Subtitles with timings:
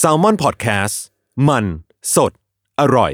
[0.00, 0.96] S a l ม o n PODCAST
[1.48, 1.64] มัน
[2.14, 2.32] สด
[2.80, 3.12] อร่อย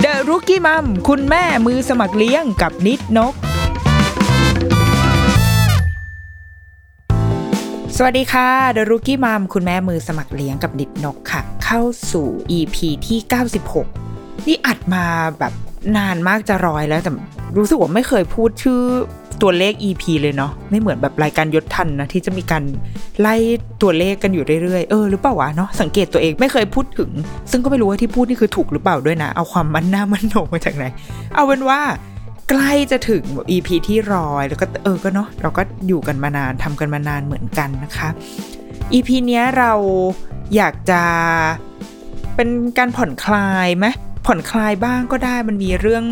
[0.00, 3.34] เดอะรุกี้มัมคุณแม่มือสมัครเลี้ยงกับนิดนก
[7.96, 11.80] สวัสดีค่ะเดอะรุกี้มัมคุณแม่มือสมัครเลี้ยงกับนิดนกค่ะ เข้า
[12.12, 12.26] สู่
[12.58, 12.76] EP
[13.06, 13.18] ที่
[13.82, 15.04] 96 นี่อัดมา
[15.38, 15.52] แบบ
[15.96, 17.12] นานมากจะร้อยแล้วแต่
[17.56, 18.80] รู้สึกว่าไม่เคยพูดชื่อ
[19.42, 22.62] ตัวเลข EP เลยเนาะไม่เหมือนแบบรายการยศทันนะที่จะมีการ
[23.20, 23.34] ไล่
[23.82, 27.10] ตัวเลขกันอยู่เรื่อยๆเออหรือเปล่าวะเนาะสังเกตตัวเองไม่เคยพูดถึง
[27.50, 30.84] ซึ่งก็ไม่รู้ว่าที่พูดนี่คือถูกหรือเปล่าด้วยนะ เอาความมันหน้ามันโหนมาจากไหน
[31.34, 31.80] เอาเป็นว่า
[32.50, 38.08] ใกล้จะถึง EP ที่ร้อยแล้วก็เออก็เนาะเราก็อยู่กันมานานทำกันมานานเหมือนกันนะคะ
[38.92, 39.72] EP เนี้ยเรา
[40.56, 41.02] อยากจะ
[42.36, 42.48] เป็น
[42.78, 43.86] การผ่อนคลายไหม
[44.26, 46.04] ผ่อนคลายบ้างก็ได้มันมีเรื่อง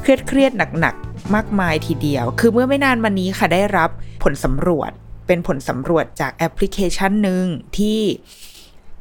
[0.00, 3.90] เครียดเครียดหนักๆ มากมายทีเดียว คือเมื่อไม่นานมานี้ค่ะได้รับ
[4.22, 4.90] ผลสำรวจ
[5.26, 7.44] เป็นผลสำรวจจากแอปพลิเคชันหนึ่ง
[7.76, 8.00] ที่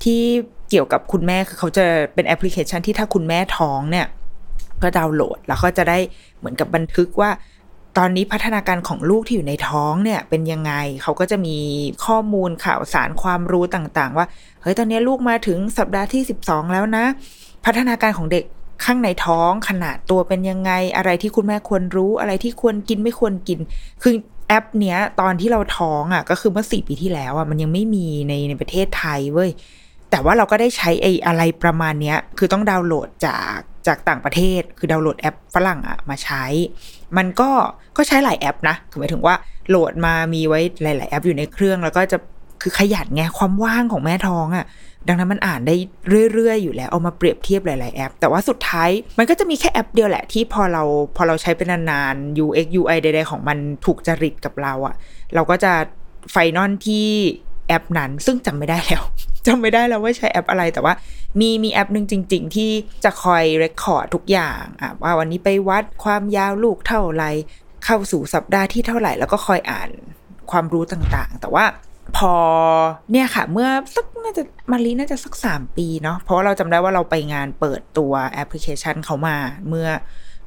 [0.03, 0.21] ที่
[0.69, 4.07] เกี่ยวกับคุณแม่คือเขาจะเป็นแอปพลิเคชันที่ถ้าคุณแม่ท้องเนี่ย
[4.81, 5.97] ก็ดาวน์โหลดแล้วก็จะได้
[6.39, 7.31] เหมือนกับบันทึกว่า
[7.97, 11.57] ตอนนี้พัฒนาการของลูกที่อยู่ในท้องเนี่ยเป็นยังไง เขาก็จะมี
[12.05, 14.25] ข้อมูลข่าวสารความรู้ต่างๆ ว่า
[14.61, 17.05] เฮ้ย ตอนนี้ลูกมาถึงสัปดาห์ที่ 12 แล้วนะ
[17.65, 18.43] พัฒนาการของเด็ก
[18.83, 23.59] ข้างในท้องขนาดตัวเป็นยังไง อะไรที่คุณแม่ควรรู้อะไรที่ควรกินไม่ควรกิน
[24.03, 24.13] คือ
[24.47, 29.49] แอปเนี้ยตอนที่เราท้องอะก็คือเมื่อสี่ปีที่แล้วอะมันยังไม่มีในในประเทศไทยเว้ย
[30.11, 33.57] แต่ว่าเราก็ได้ใช้ไอ้อะไรประมาณเนี้ยคือต้องดาวน์โหลดจาก
[33.87, 36.43] จากต่างประเทศ คือดาวน์โหลดแอปฝรั่งอะมาใช้
[37.17, 37.49] มันก็
[37.97, 39.35] ก็ใช้หลายแอปนะคือหมายถึงว่า
[39.69, 42.17] โหลดมามีไว้หลาย ๆ แอปอยู่ในเครื่อง แล้วก็จะ
[42.61, 44.65] คือขยันไงความว่างของแม่ท้องอะ่ะ
[45.07, 45.75] ดังนั้นมันอ่านได้
[46.33, 50.83] เรื่อยๆ อยู่แล้วเอามาเปรียบเทียบหลายๆแอป แต่ว่าสุดท้ายมันก็จะมีแค่แอปเดียวแหละที่พอเรา
[51.15, 54.95] พอเราใช้เป็นนานๆ UX UI ใดๆของมันถูกจริตกับเราอะ
[55.35, 55.73] เราก็จะ
[56.31, 57.07] final ที่
[57.67, 59.03] แอปนั้นซึ่งจำไม่ได้แล้ว
[59.47, 60.93] จำไม่ได้แล้วว่าใช้แอปอะไรแต่ว่า
[61.39, 62.71] มีมีแอปหนึ่งจริง ๆ ที่
[63.03, 67.25] จะคอย record ทุกอย่างอะว่าวันนี้ไปวัดความยาวลูกเท่าไร
[67.85, 69.89] เข้าสู่สัปดาห์ที่เท่าไหร่แล้วก็คอยอ่าน
[70.51, 71.65] ความรู้ต่างๆ แต่ว่า
[72.17, 72.33] พอ
[73.11, 79.37] เนี่ยค่ะ เมื่อสักน่าจะมารีน่าจะสักสามปีเนาะเพราะว่าเราจำได้ว่าเราไปงานเปิดตัวแอปพลิเคชันเขามา
[79.69, 79.87] เมื่อ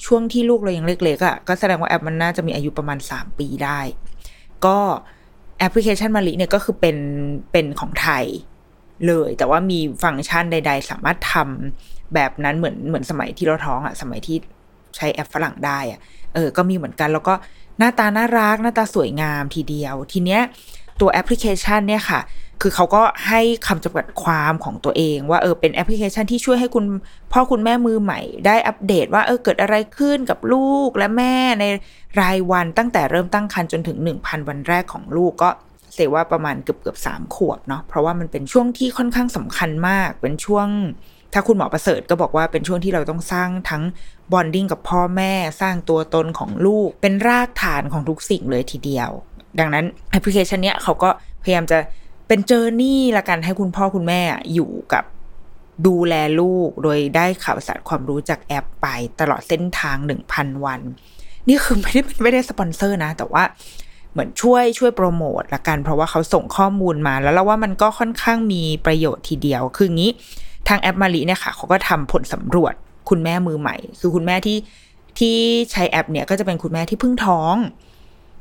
[0.04, 3.80] ช่วงที่ลูกเรายังเล็กๆอะ่ะก็แสดงว่าแอปมันน่าจะมีอายุประมาณสามปีได้
[4.66, 4.78] ก็
[5.58, 6.96] แอปพลิเคชันมารีเนี่ยก็คือเป็น
[7.52, 8.24] เป็นของไทย
[9.06, 14.36] เลย แต่ว่ามีฟังก์ชันใด ๆ สามารถทำแบบนั้นเหมือนเหมือนสมัยที่เราท้องอะ่ะสมัยที่
[14.96, 16.00] ใช้แอปฝรั่งได้อะ่ะ
[16.34, 17.34] เออ ก็มีเหมือนกันแล้วก็
[17.78, 20.42] หน้าตาน่ารักหน้าตาสวยงามทีเดียวทีเนี้ย
[21.02, 22.20] ตัวแอปพลิเคชันเนี่ยค่ะ
[22.62, 26.84] คือเขาก็ให้คำจำกัดความของตัวเอง ว่าเออเป็นแอปพลิเคชันที่ช่วยให้คุณ
[27.32, 31.64] พ่อคุณแม่มือใหม่ ได้อัปเดตว่าเออเกิดอะไรขึ้นกับลูกและแม่ใน
[32.20, 35.50] รายวันตั้งแต่เริ่มตั้งครรภ์จนถึง 1,000 วันแรกของลูกก็
[35.94, 40.68] เสว่าประมาณเกือบเกือบสามขวบเนาะเพราะว่ามันเป็นช่วงที่ค่อนข้างสำคัญมาก เป็นช่วง
[41.34, 43.82] ถ้าคุณหมอประเสริฐก็บอกว่าเป็นช่วงที่เราต้องสร้างทั้ง
[44.32, 49.10] bonding กับพ่อแม่สร้างตัวตนของลูก เป็นรากฐานของทุกสิ่งเลยทีเดียว
[49.58, 51.10] ดังนั้นแอปพลิเคชันเนี้ยเขาก็
[51.42, 51.78] พยายามจะ
[52.28, 54.20] เป็น journey ละกันให้คุณพ่อคุณแม่
[54.54, 55.04] อยู่กับ
[55.86, 58.86] ดูแลลูกโดยได้ข่าวสารความรู้จากแอปไป
[59.20, 60.80] ตลอดเส้นทางหนึ่งพันวัน
[61.48, 63.44] นี่คือไม่ได้ไม่ได้สปอนเซอร์นะ แต่ว่า
[64.12, 70.10] เหมือนช่วยช่วยโปรโมทละกัน เพราะว่าเขาส่งข้อมูลมาแล้วเราว่ามันก็ค่อนข้างมีประโยชน์ทีเดียว คืองี้
[70.68, 72.74] ทางแอปมาลีเนี่ยค่ะเขาก็ทำผลสำรวจ
[73.08, 74.58] คุณแม่มือใหม่ คือคุณแม่ที่
[75.18, 75.36] ที่
[75.72, 77.54] ใช้แอปเนี่ยก็จะเป็นคุณแม่ที่เพิ่งท้อง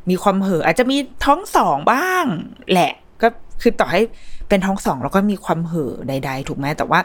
[0.10, 2.26] มีความเห่ออาจจะมีท้องสองบ้าง
[2.72, 3.28] แหละก็
[3.62, 4.02] คือต่อให้
[4.50, 7.00] เป็นท้องสองแล้วก็มีความเห่อใด ๆ ถูกไหมแต่ว่า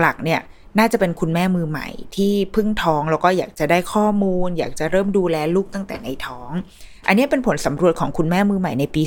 [0.00, 0.40] หลักๆ เนี่ย
[0.78, 6.50] น่าจะเป็นคุณแม่มือใหม่ที่เพิ่งท้องแล้วก็อยากจะได้ข้อมูล อยากจะเริ่มดูแลลูกตั้งแต่ในท้อง
[7.06, 9.02] อันนี้เป็นผลสำรวจของคุณแม่มือใหม่ในปี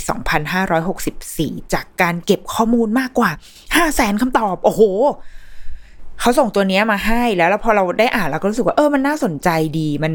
[0.84, 4.82] 2564 จากการเก็บข้อมูลมากกว่า 5 0 0แสนคำตอบ โอ้โห
[6.20, 10.14] เขาส่งตัวนี้มาให้แล้วแล้วพอเราได้อ่านเราก็รู้สึกว่าเออมันน่าสนใจดีมัน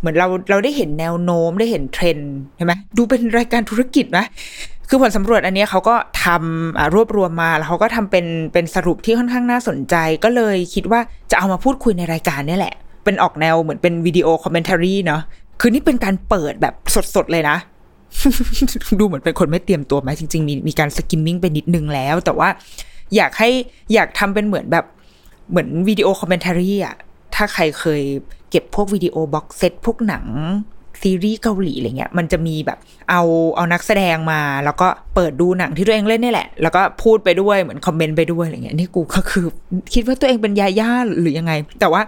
[0.00, 4.24] เหมือนเราเราได้เห็นแนวโน้มได้เห็นเทรนด์ใช่ไหมดูเป็นรายการธุรกิจนะ
[4.88, 5.94] คือผลสำรวจอันนี้เขาก็
[6.24, 9.94] ทำรวบรวมมาแล้วเขาก็ทำเป็นเป็นสรุปที่ค่อนข้างน่าสนใจ
[10.24, 11.00] ก็เลยคิดว่า
[11.30, 12.74] จะเอามาพูดคุยในรายการนี่แหละ
[13.04, 15.22] เป็นออกแนวเหมือนเป็นวิดีโอ commentary เนาะ
[15.60, 16.74] คือนี่เป็นการเปิดแบบ
[17.14, 17.56] สดๆเลยนะ
[18.98, 22.48] ดูเหมือนเป็นคนไม่เตรียมตัวไหมจริง ๆ มีมีการ skimming ไปนิดนึงแล้ว แต่ว่า
[23.16, 23.50] อยากให้
[23.94, 24.84] อยากทำเป็นเหมือนแบบ
[25.50, 26.96] เหมือนวิดีโอ commentary อะ
[27.40, 28.02] ถ้าใครเคย
[28.50, 30.26] เก็บพวกวิดีโอ boxset พวกหนัง
[31.02, 32.78] ซีรีส์เกาหลีอะไรเงี้ยมันจะมีแบบ
[33.10, 33.22] เอา
[33.56, 39.46] เอานักแสดงมา แล้วก็เปิดดูหนังที่ตัวเองเล่นนี่แหละ แล้วก็พูดไปด้วยเหมือนคอมเมนต์ไปด้วยอะไรเงี้ยนี่กูก็คือ
[39.94, 42.02] คิดว่าตัวเองเป็นยาย่าหรือยังไง แต่ว่า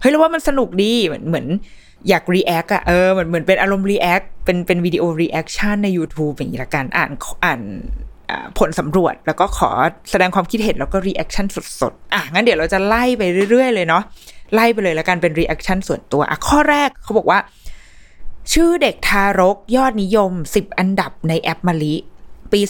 [0.00, 1.46] เฮ้ยเราว่ามันสนุกดีเหมือนเหมือน
[2.08, 7.10] อยาก react อะเออเหมือนเหมือนเป็นอารมณ์ react เป็นเป็นวิดีโอ reaction ใน YouTube อย่างนี้ละกันอ่าน
[7.44, 7.60] อ่าน
[8.58, 9.70] ผลสำรวจแล้วก็ขอ
[10.10, 11.46] แสดงความคิดเห็นแล้วก็ reaction
[11.80, 14.02] สดๆ อะงั้นเดี๋ยวเราจะไล่ไปเรื่อยๆ เลยเนาะ
[14.54, 17.38] ไล่ไปเลยแล้วกันเป็น reaction ส่วนตัวอะข้อแรกเขาบอกว่า
[18.52, 21.94] ชื่อเด็กทารกยอดนิยม 10 อันดับในแอปมะลิ
[22.52, 22.60] ปี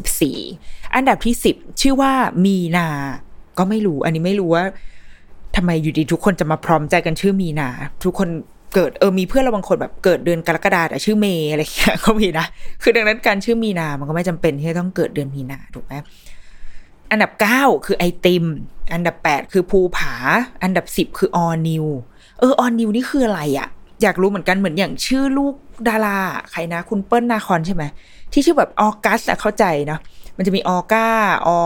[0.00, 2.12] 2564 อันดับที่ 10 ชื่อว่า
[2.44, 2.88] มีนา
[3.58, 4.64] ก็ไม่รู้ อันนี้ไม่รู้ว่า
[5.56, 7.68] ทำไมอยู่ดีทุกคนจะมาพร้อมใจกันชื่อมีนา
[8.04, 8.28] ทุกคน
[8.74, 12.46] เกิดเออมีเพื่อนเราบางคนแบบเกิดเดือนกรกฎาแต่ชื่อเมย์อะไรอย่างเงี้ยก็มีนะ
[12.82, 15.92] คือดังนั้นการชื่อมีนา มันก็ไม่จำเป็นที่จะต้องเกิดเดือนมีนาถูกไหม
[17.10, 18.44] อันดับ 9 คือไอติม
[18.92, 20.14] อันดับ 8 คือภูผา
[20.62, 21.86] อันดับ 10 คือออนิว
[22.40, 23.68] เออออนิวนี่คืออะไรอะ
[24.02, 25.54] อยากรู้เหมือนกันเหมือนอย่างชื่อลูก
[25.88, 26.18] ดารา
[26.50, 27.82] ใครนะ คุณเปิ้ลนาคอนใช่ไหม
[28.32, 30.00] ที่ชื่อแบบออกัสอะเข้าใจเนาะ
[30.36, 31.06] มันจะมีออก้า
[31.48, 31.60] ออ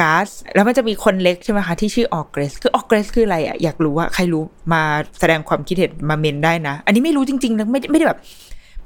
[0.00, 4.42] กัสแล้วมันจะมีคนเล็กใช่ไหมคะที่ชื่อออเกรซคือออเกรซคืออะไรอะอยากรู้ว่าใครรู้
[4.72, 4.82] มา
[5.20, 8.18] แสดงความคิดเห็นมาเม้นได้นะ อันนี้ไม่รู้จริงๆนะไม่ไม่ได้แบบ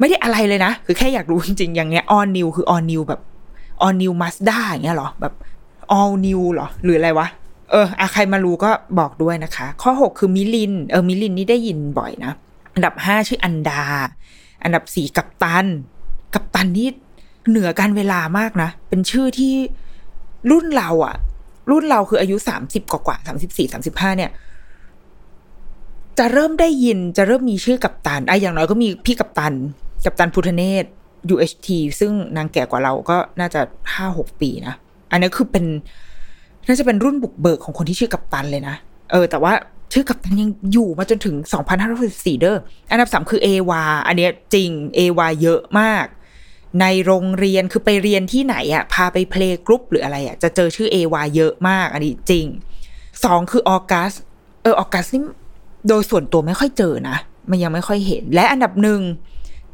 [0.01, 3.21] ไม่ได้อะไรเลยนะ คือแค่อยากรู้จริงๆอย่างเงี้ยออนนิวคือออนนิวแบบ
[3.83, 5.35] ออนนิวมาสด้าอย่างเงี้ยหรอแบบ
[5.99, 7.27] all new หรอหรืออะไรวะ
[7.71, 12.33] เอออะใครมารู้ก็บอกด้วยนะคะ ข้อ 6 คือมิลิน เออ มิลินนี่ได้ยินบ่อยนะ
[12.75, 13.83] อันดับ 5 ชื่ออันดา
[14.65, 15.67] อันดับ 4 กัปตัน
[16.35, 16.89] กัปตันนี่
[17.49, 19.55] เหนือการเวลามากนะ เป็นชื่อที่
[20.51, 21.15] รุ่นเราอะ
[21.71, 24.31] รุ่นเราคืออายุ30กว่ากว่สา34 35เนี่ย
[26.19, 29.55] จะเริ่มได้ยินจะเริ่มมีชื่อกัปตันไอ้อย่างน้อยก็มีพี่กัปตัน
[30.05, 30.85] กัปตันพุทธเนศ
[31.35, 31.69] UHT
[32.01, 33.61] ซึ่งนางแก่กว่าเราก็น่าจะ
[34.01, 34.75] 5-6ปีนะ
[35.11, 35.65] อันนี้คือเป็น
[36.67, 38.77] น่าจะเป็นรุ่นบุกเบิกของคนที่ชื่อกัปตันเลยนะ
[39.13, 39.53] เออ แต่ว่า
[39.93, 41.37] ชื่อกัปตันยังอยู่มาจนถึง
[41.89, 42.57] 2564เด้อ
[42.91, 46.07] อันดับสามคือเอวา อันนี้จริงเอวาเยอะมาก
[46.81, 52.47] ในโรงเรียนคือไปเรียนที่ไหนอะพาไปเพลงกรุ๊ปหรืออะไรอะจะเจอชื่อเอวาเยอะมาก อันนี้จริง
[53.25, 54.13] สองคือออกัส
[54.63, 55.23] เออออกัสนี่
[55.89, 57.17] โดยส่วนตัวไม่ค่อยเจอนะ
[57.51, 59.01] มันยังไม่ค่อยเห็น และอันดับหนึ่ง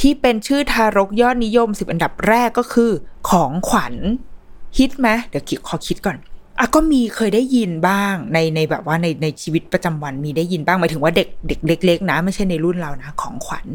[0.00, 2.90] ที่เป็นชื่อทารกยอดนิยมสิบอันดับแรกก็คือ
[3.30, 3.94] ของขวัญ
[4.78, 6.16] ฮิตไหมเดี๋ยวขอคิดก่อน
[6.60, 13.66] อะก็มีเคยได้ยินบ้างในในแบบว่าในในชีวิตประจำวันมีได้ยินบ้างหมายถึงว่าเด็กเด็กเล็กๆนะ ไม่ใช่ในรุ่นเรานะ ของขวัญ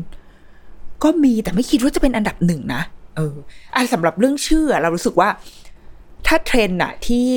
[1.04, 2.82] ก็มีแต่ไม่คิดว่าจะเป็นอันดับหนึ่งนะ
[3.16, 3.36] เออ
[3.74, 5.30] อะสำหรับเรื่องชื่อ เรารู้สึกว่า
[6.28, 7.30] ถ้าเทรนอะที่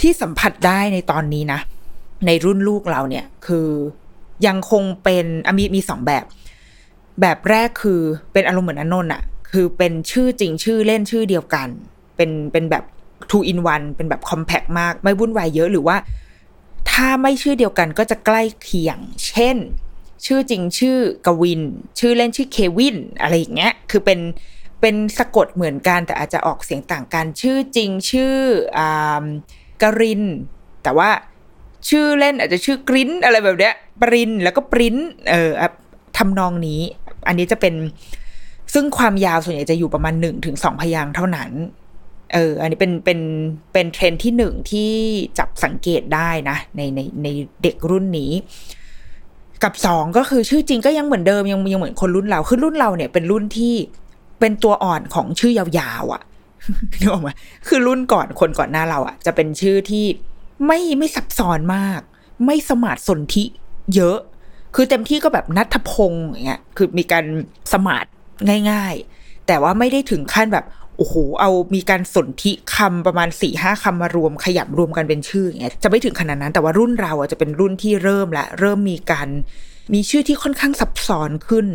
[0.00, 1.60] ที่สัมผัสได้ในตอนนี้นะ
[2.26, 3.68] ในรุ่นลูกเราเนี่ย คือ
[4.46, 5.26] ยังคงเป็น
[5.58, 6.24] มีมีสองแบบ
[7.20, 8.00] แบบแรกคือ
[8.32, 11.68] เป็นอารมณ์เหมือนอนนท์อะคือเป็นชื่อจริงชื่อเล่นชื่อเดียวกัน
[12.16, 12.84] เป็นเป็นแบบ
[13.30, 15.96] two in one เป็นแบบ compact มาก ไม่วุ่นวายเยอะหรือว่า
[16.90, 18.98] ถ้าไม่ชื่อเดียวกันก็จะใกล้เคียง
[19.28, 19.56] เช่น
[20.26, 21.62] ชื่อจริงชื่อกวิน
[21.98, 24.20] ชื่อเล่นชื่อเควิน อะไรอย่างเงี้ย คือเป็น
[24.80, 28.34] เป็นสะกดเหมือนกันแต่อาจจะออกเสียงต่างกัน ชื่อจริงชื่อ
[28.78, 29.24] อ่า
[29.82, 30.22] กริน
[30.82, 31.10] แต่ว่า
[31.88, 34.96] ชื่อเล่นอาจจะชื่อกรินอะไรแบบเนี้ยปรินแล้วก็ปริน
[35.30, 35.52] เออ
[36.16, 36.80] ทำนองนี้
[37.28, 37.74] อันนี้จะเป็น
[38.74, 41.50] ซึ่งความยาวส่วนใหญ่จะอยู่ประมาณหนึ่งถึงสองพยางเท่านั้น
[42.32, 43.20] เออ อันนี้เป็นเป็น
[43.72, 44.90] เป็นเทรนที่หนึ่งที่
[45.38, 47.28] จับสังเกตได้นะ ในในใน
[47.62, 48.32] เด็กรุ่นนี้
[49.62, 53.74] กับสองก็คือชื่อจริงก็ยังเหมือนเดิมยังยังเหมือนคนรุ่นเราคือรุ่นเราเนี่ยเป็นรุ่นที่
[54.40, 56.22] เป็นตัวอ่อนของชื่อยาวๆอะ่ะ
[57.00, 57.30] นึกออกไหม
[57.68, 60.04] คือรุ่นก่อนคนก่อนหน้าเราอะ่ะ จะเป็นชื่อที่
[60.66, 62.00] ไม่ไม่ซับซ้อนมาก
[62.46, 63.44] ไม่สมาร์ทสนธิ
[63.94, 64.18] เยอะ
[64.74, 67.24] คือเต็มที่ก็แบบนัทพงศ์อย่างเงี้ยคือมีการ
[67.72, 68.06] สมาร์ท
[68.70, 70.64] ง่าย ๆ แต่ว่าไม่ได้ถึงขั้นแบบ
[71.00, 79.28] โอ้โหเอามีการสนธิคำประมาณสี่ห้าคำมารวมขยำรวมกันเป็นชื่ออย่างเงี้ยจะไม่ถึงขนาดนั้นแต่ว่ารุ่นเราอะจะเป็นรุ่นที่เริ่มละเริ่มมีการ
[79.94, 81.66] มีชื่อที่ค่อนข้างซับซ้อนขึ้น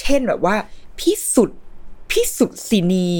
[0.00, 0.54] เช่นแบบว่า
[0.98, 1.58] พิสุทธิ์
[2.10, 3.10] พิสุทธิ์ศินี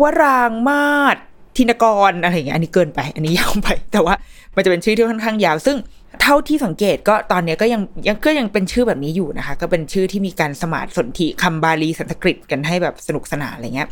[0.00, 1.16] วรางมาศ
[1.56, 4.14] ธินกรอะไรอย่างเงี้ยอันนี้เกินไปอันนี้ยาวไป แต่ว่า
[4.54, 5.76] มันจะเป็นชื่อที่ค่อนข้างยาว ซึ่ง
[6.22, 13.88] เท่าที่สังเกตก็ตอนนี้ก็ยังยังก็ยังเป็นชื่อแบบนี้อยู่นะคะ ก็เป็นชื่อที่มีการสมาร์ทสนธิคำบาลีสันสกฤตกันให้แบบสนุกสนานอะไรเงี้ย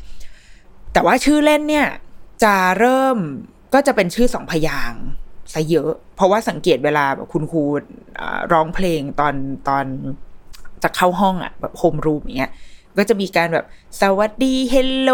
[0.98, 1.88] แต่ว่าชื่อเล่นเนี่ย
[2.44, 3.16] จะเริ่ม
[3.74, 4.92] ก็จะเป็นชื่อสองพยางค์
[5.52, 7.62] ซะเยอะ เพราะว่าสังเกตเวลาแบบคุณครู
[8.52, 9.34] ร้องเพลงตอน
[9.68, 9.84] ตอน
[10.82, 12.52] จะเข้าห้องอะแบบโฮมรูมอย่างเงี้ย
[12.98, 13.64] ก็จะมีการแบบ
[14.00, 15.10] สวัสดี hello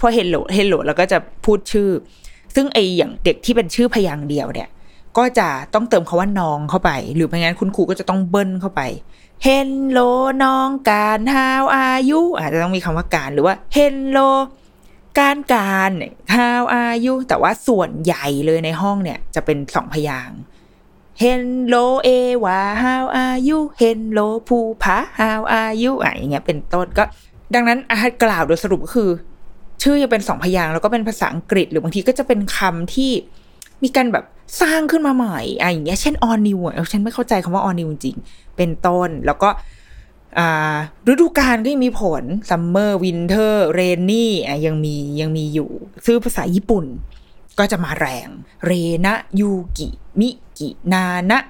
[0.00, 1.90] พอ hello hello แล้วก็จะพูดชื่อ
[2.54, 4.68] ซึ่งไออย่างเด็กที่เป็นชื่อพยางค์เดียวเนี่ย
[5.18, 8.82] ก็จะต้องเติมคำว่าน้องเข้าไป หรือไม่งั้นคุณครูก็จะต้องเบิ้ลเข้าไป
[9.42, 9.98] hello
[10.44, 14.18] น้องการ how are you อาจจะต้องมีคำว่าการหรือว่า hello
[15.18, 15.92] การการ
[16.34, 20.38] how are you แต่ว่าส่วนใหญ่เลยในห้องเนี่ย จะเป็นสองพยางค์
[21.22, 22.08] Hello เอ
[22.44, 27.04] วา how are you Hello ภูผา how are you อะอย่างเงี้ยเป็นต้นก็
[27.54, 29.10] ดังนั้นอาจกล่าวโดยสรุปก็คือ
[29.82, 33.12] ชื่อยังเป็นสองพยางแล้วก็เป็นภาษาอังกฤษ หรือบางทีก็จะเป็นคำที่
[33.82, 34.24] มีการแบบ
[34.60, 38.16] สร้างขึ้นมาใหม่อะอย่างเงี้ยเช่น all new อะเออฉันไม่เข้าใจคำว่า all new จริง
[38.56, 39.48] เป็นต้น แล้วก็
[41.08, 45.70] ฤดูกาลก็ยังมีผล summer winter rainy อ่ยังมียังมีอยู่
[46.06, 46.84] ชื่อภาษาญี่ปุ่น
[47.58, 48.28] ก็จะมาแรง
[48.66, 48.72] เร
[49.06, 49.88] นะยูกิ
[50.20, 51.40] มิกินานะ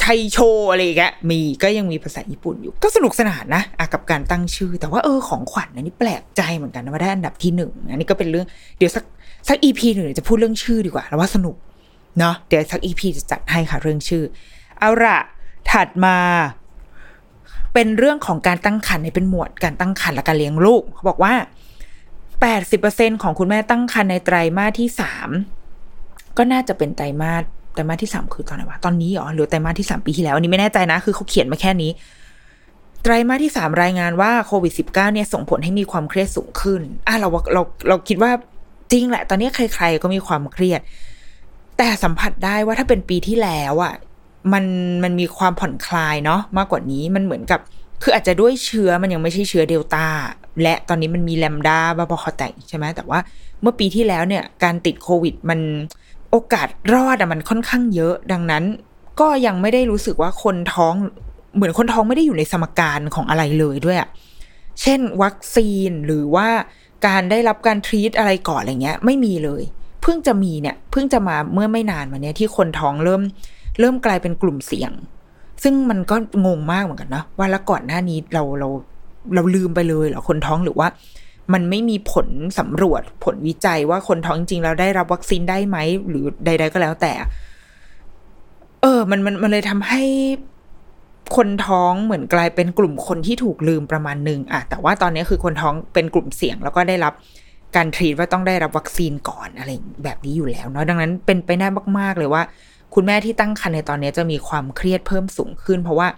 [0.00, 0.38] ไทโช
[0.70, 8.46] อะไรอย่างเงี้ยมีก็ยังมีภาษาญี่ปุ่นอยู่ ก็สนุกสนานนะคะกับการตั้งชื่อ แต่ว่าเออของขวัญอันนี้แปลกใจเหมือนกันนะว่าได้อันดับที่หนึ่งอันนี้ก็เป็นเรื่อง
[8.78, 9.04] เดี๋ยวสัก
[9.48, 11.56] สัก EP หนึ่งจะพูดเรื่องชื่อดีกว่า แล้วว่าสนุก
[12.18, 14.22] เนาะเดี๋ยวสัก EP จะจัดให้ค่ะเรื่องชื่อ
[14.78, 15.18] เอาละ
[15.70, 16.16] ถัดมา
[17.74, 21.34] เป็นเรื่องของการตั้งครรภ์เนี่ยเป็นหมวดการตั้งครรภ์และการเลี้ยงลูกเขาบอกว่า
[22.52, 25.28] 80%ของคุณแม่ตั้งครรภ์ในไตรมาสที่สาม
[26.36, 31.90] ก็น่าจะเป็นไตรมาสไตรมาสที่สามคือตอนไหนวะตอนนี้หรอหรือไตรมาสที่สามปีที่แล้วอันนี้ไม่แน่ใจนะ คือเขาเขียนมาแค่นี้
[33.02, 38.30] ไตรมาสที่สามรายงานว่าโควิด -19 เนี่ยส่งผลให้มีความเครียดสูงขึ้นอะเราเราเราคิดว่า
[38.92, 40.80] จริงแหละ ตอนนี้ใคร ๆ ก็มีความเครียด
[41.78, 43.94] แต่สัมผัสได้ว่าถ้าเป็นปีที่แล้วอะ
[44.52, 44.64] มัน
[45.04, 47.60] มันมีความผ่อนคลายเนาะมากกว่านี้มันเหมือนกับ
[48.02, 50.06] คืออาจจะด้วยเชื้อมันยังไม่ใช่เชื้อเดลต้า
[50.62, 53.18] และตอนนี้มันมีแลมดาบาบอคอแตกใช่ไหมแต่ว่า
[53.60, 55.60] เมื่อปีที่แล้วเนี่ยการติดโควิดมัน
[56.30, 58.64] โอกาสรอดอะมันค่อนข้างเยอะ ดังนั้น
[59.20, 60.94] ก็ยังไม่ได้รู้สึกว่าคนท้อง
[61.54, 64.08] เหมือนคนท้องไม่ได้อยู่ในสมการของอะไรเลยด้วยอะ
[64.82, 66.48] เช่น วัคซีนหรือว่า
[67.06, 69.62] การได้รับการทรีตอะไรก่อนอะไรเงี้ย ไม่มีเลย
[70.02, 73.22] เพิ่งจะมีเนี่ยเพิ่งจะมาเมื่อไม่นานมาเนี้ยที่คนท้องเริ่ม
[73.80, 74.92] เริ่มกลายเป็นกลุ่มเสี่ยง
[75.62, 78.68] ซึ่งมันก็งงมากเหมือนกันนะว่าแล้วก่อนหน้านี้เราเรา
[79.34, 80.88] เราลืมไปเลยเหรอคนท้องหรือว่า
[81.52, 85.76] มันไม่มีผลสำรวจผลวิจัยว่าคนท้องจริงๆแล้วได้รับวัคซีนได้ไหม
[86.08, 87.12] หรือใด ๆ ก็แล้วแต่
[88.82, 90.02] เออ มันมันมันเลยทำให้
[91.36, 97.12] คนท้องเหมือนกลายเป็นกลุ่มคนที่ถูกลืมประมาณหนึ่งอะแต่ว่าตอนนี้คือคนท้องเป็นกลุ่มเสี่ยง แล้วก็ได้รับ
[97.76, 99.70] การทรีตว่าต้องได้รับวัคซีนก่อนอะไร
[100.04, 101.66] แบบนี้อยู่แล้วเนาะดังนั้นเป็นไปได้
[101.98, 102.42] มาก ๆ เลยว่า
[102.94, 106.08] คุณแม่ที่ตั้งครรภ์ในตอนนี้จะมีความเครียดเพิ่มสูงขึ้น เพราะว่า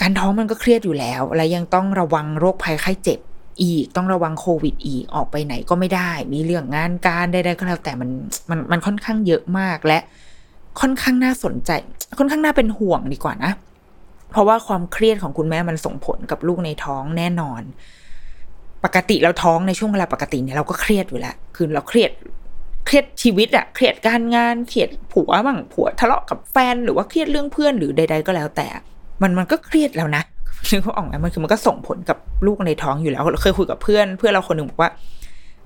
[0.00, 3.18] การท้องมันก็เครียดอยู่แล้ว และยังต้องระวังโรคภัยไข้เจ็บ
[3.62, 8.10] อีก ต้องระวังโควิดอีก ออกไปไหนก็ไม่ได้ มีเรื่องงานการใดๆก็แล้วแต่มัน
[8.50, 9.98] มันมันค่อนข้างเยอะมากและ
[10.80, 11.70] ค่อนข้างน่าสนใจ
[12.18, 13.52] ค่อนข้างน่าเป็นห่วงดีกว่านะ
[14.30, 17.62] เพราะว่าความเครียดของคุณแม่มันส่งผลกับลูกในท้องแน่นอน
[18.84, 22.10] ปกติเราท้องในช่วงเวลาปกติเนี่ยเราก็เครียดอยู่แล้ว คือเราเครียด
[22.88, 28.66] เครียดชีวิตอะเครียดการงานเครียดผัวบ้างผัวทะเลาะกับแฟนหรือว่าเครียดเรื่องเพื่อนหรือใด ๆ ก็แล้วแต่
[29.22, 30.22] มันมันก็เครียดแล้วนะ
[30.70, 34.90] นึกว่าออกไหมมันคือมันก็ส่งผลกับลูกในท้องอยู่แล้วเคยคุยกับเพื่อน เพื่อนเราคนหนึ่งบอกว่า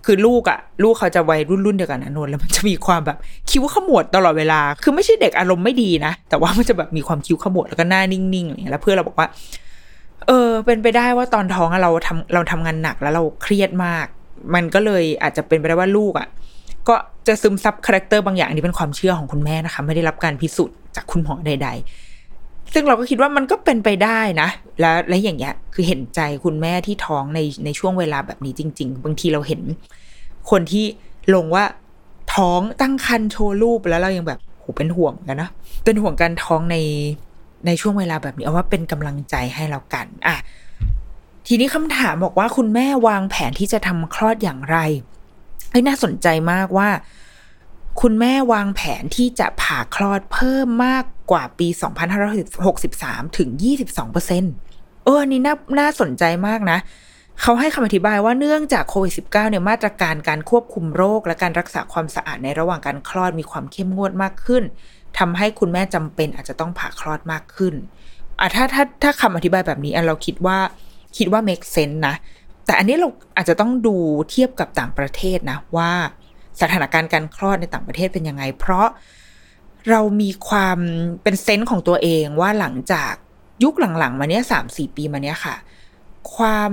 [0.07, 3.19] คือลูกอะลูกเขาจะวัยรุ่นรุ่นเดียวกันนะนนแล้วมันจะมีความแบบ
[3.51, 9.29] คิ้วขมวดตลอดเวลา คือไม่ใช่เด็กอารมณ์ไม่ดีนะแต่ว่ามันจะแบบมีความคิ้วขมวดแล้วก็หน้านิ่งๆอย่างเงี้ยแล้วเพื่อนเราบอกว่า
[10.27, 14.07] เออ เป็นไปได้ว่าตอนท้องอะเราทำเราทำงานหนักแล้วเราเครียดมาก
[14.55, 16.29] มันก็เลยอาจจะเป็นไปได้ว่าลูกอะ
[16.89, 16.95] ก็
[17.27, 21.69] จะซึมซับ character บางอย่างอันนี้เป็นความเชื่อของคุณแม่นะคะ ไม่ได้รับการพิสูจน์จากคุณหมอใด
[22.21, 24.49] ๆ ซึ่งเราก็คิดว่ามันก็เป็นไปได้นะ
[24.81, 29.61] แล้วและอย่างเงี้ยคือเห็นใจคุณแม่ที่ท้องในในช่วงเวลาแบบนี้จริง ๆ บางทีเราเห็น
[30.51, 30.85] คนที่
[31.35, 31.65] ลงว่า
[32.35, 35.51] ท้องตั้งครรภ์โชว์รูปแล้วเรายังแบบโหเป็นห่วงกันนะ
[35.85, 36.77] เป็นห่วงการท้องใน
[37.67, 40.37] ในช่วงเวลาแบบนี้เอาว่าเป็นกำลังใจให้เรากัน อะ
[41.47, 44.79] ทีนี้คำถามบอกว่าคุณแม่วางแผนที่จะทำคลอดอย่างไร
[45.73, 46.91] เฮ้ยน่าสนใจมากว่า
[48.01, 51.69] คุณแม่วางแผนที่จะผ่าคลอดเพิ่มมากกว่าปี
[52.53, 53.49] 2563 ถึง
[53.81, 54.45] 22เปอร์เซ็น
[55.05, 56.79] เอออันนี้น่าน่าสนใจมากนะ
[57.41, 64.63] เขาให้คำอธิบายว่าเนื่องจากโควิด -19 เนี่ยมาตรการการควบคุมโรค และการรักษาความสะอาดในระหว่างการคลอดมีความเข้มงวดมากขึ้น
[65.19, 67.75] ทำให้คุณแม่จำเป็นอาจจะต้องผ่าคลอดมากขึ้น
[68.41, 70.59] อะถ้าถ้าถ้าคำอธิบายแบบนี้เราคิดว่า
[71.17, 72.15] คิดว่า make sense นะ
[72.67, 73.97] แต่อันนี้เราอาจจะต้องดู
[74.31, 75.91] เทียบกับต่างประเทศนะว่า
[76.61, 78.89] สถานการณ์การคลอดในต่างประเทศเป็นยังไง เพราะ
[79.91, 80.79] เรามีความ
[81.23, 83.13] เป็นเซนส์ของตัวเองว่าหลังจาก
[83.63, 85.57] ยุคหลังๆ มาเนี้ยสามสี่ปีมาเนี้ยค่ะ
[86.35, 86.73] ความ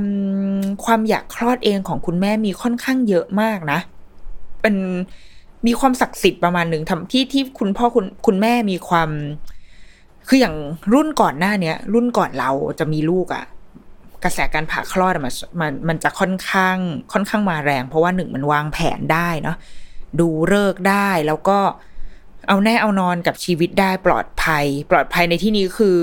[0.86, 3.80] ความอยากคลอดเองของคุณแม่มีค่อนข้างเยอะมากนะ
[4.62, 4.76] เป็น
[5.68, 9.10] มีความศักดิ์สิทธิ์ประมาณหนึ่งทำที่ที่คุณพ่อคุณคุณแม่มีความ
[10.28, 10.56] คืออย่าง
[10.94, 13.44] รุ่นก่อนหน้าเนี้ย รุ่นก่อนเราจะมีลูกอะ่ะ
[14.24, 16.78] กระแสการผ่าคลอดมันมันมันจะค่อนข้าง
[17.14, 19.58] ค่อนข้างมาแรง เพราะว่าหนึ่งมันวางแผนได้เนาะ
[20.20, 21.60] ดูเลิกได้แล้วก็
[22.48, 26.02] เอาแน่เอานอนกับชีวิตได้ปลอดภัย ปลอดภัยในที่นี้คือ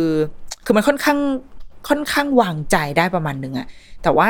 [0.65, 1.19] คือมันค่อนข้าง
[1.89, 3.67] ค่อนข้างวางใจได้ประมาณหนึ่งอะ
[4.03, 4.29] แต่ว่า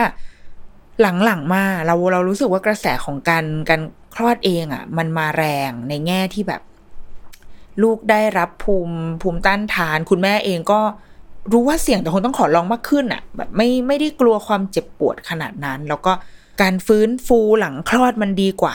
[1.01, 3.83] หลังๆมาเราเรารู้สึกว่ากระแสของการการ
[4.15, 6.63] คลอดเองอะมันมาแรงในแง่ที่แบบ
[7.83, 10.81] ลูกได้รับภูมิภูมิต้านทาน คุณแม่เองก็
[11.53, 16.13] รู้ว่าเสี่ยงแต่คงต้องขอลองมากขึ้นอะแบบไม่ไม่ได้กลัวความเจ็บปวดขนาดนั้น แล้วก็
[16.63, 18.75] การฟื้นฟูหลังคลอดมันดีกว่า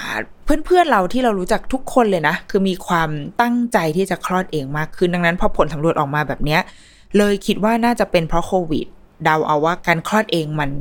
[0.66, 3.10] เพื่อนๆเราที่เรารู้จักทุกคนเลยนะ คือมีความ
[3.42, 6.62] ตั้งใจที่จะคลอดเองมากขึ้นดังนั้นพอผลสำรวจออกมาแบบเนี้ย
[7.18, 8.88] เลยคิดว่าน่าจะเป็นเพราะโควิด
[9.24, 10.72] เดาเอาว่าการคลอดเองมัน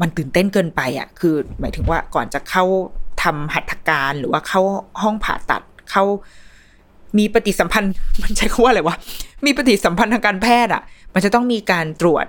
[0.00, 2.64] มันตื่นเต้นเกินไปอะ่ะ คือหมายถึงว่าก่อนจะเข้า
[3.22, 4.62] ทำหัตถการหรือว่าเข้า
[5.02, 6.04] ห้องผ่าตัดเข้า
[7.18, 8.96] มีปฏิสัมพันธ์ มันใช้คำว่าอะไรวะ
[9.44, 10.82] มีปฏิสัมพันธ์ทางการแพทย์อะ่ะ
[11.14, 12.26] มันจะต้องมีการตรวจ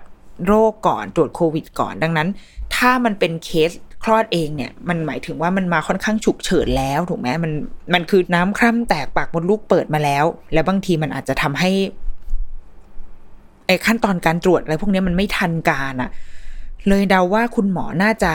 [0.47, 2.27] โรคก่อนตรวจโควิด ก่อน ดังนั้น
[2.75, 3.71] ถ้ามันเป็นเคส
[4.03, 7.51] คลอดเองเนี่ยมันหมายถึงว่ามันมาค่อนข้างฉุกเฉินแล้วถูกไหมมัน
[7.93, 11.71] มันคือน้ำคร่ำแตกปากมดลูกเปิดมาแล้ว แล้วบางทีมันอาจจะทำให้
[13.67, 16.09] ไอ้ขั้นตอนการตรวจอะไรพวกนี้มันไม่ทันการอะ
[16.87, 18.33] เลยเดาว่าคุณหมอน่าจะ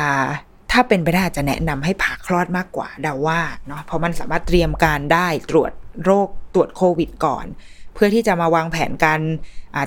[0.75, 5.73] ถ้าเป็นไปได้จะแนะนำให้ผ่าคลอดมากกว่าเดาว่าเนาะเพราะมันสามารถเตรียมการได้ตรวจ
[6.05, 7.47] โรคตรวจโควิดก่อน
[7.95, 9.21] เพื่อที่จะมาวางแผนการ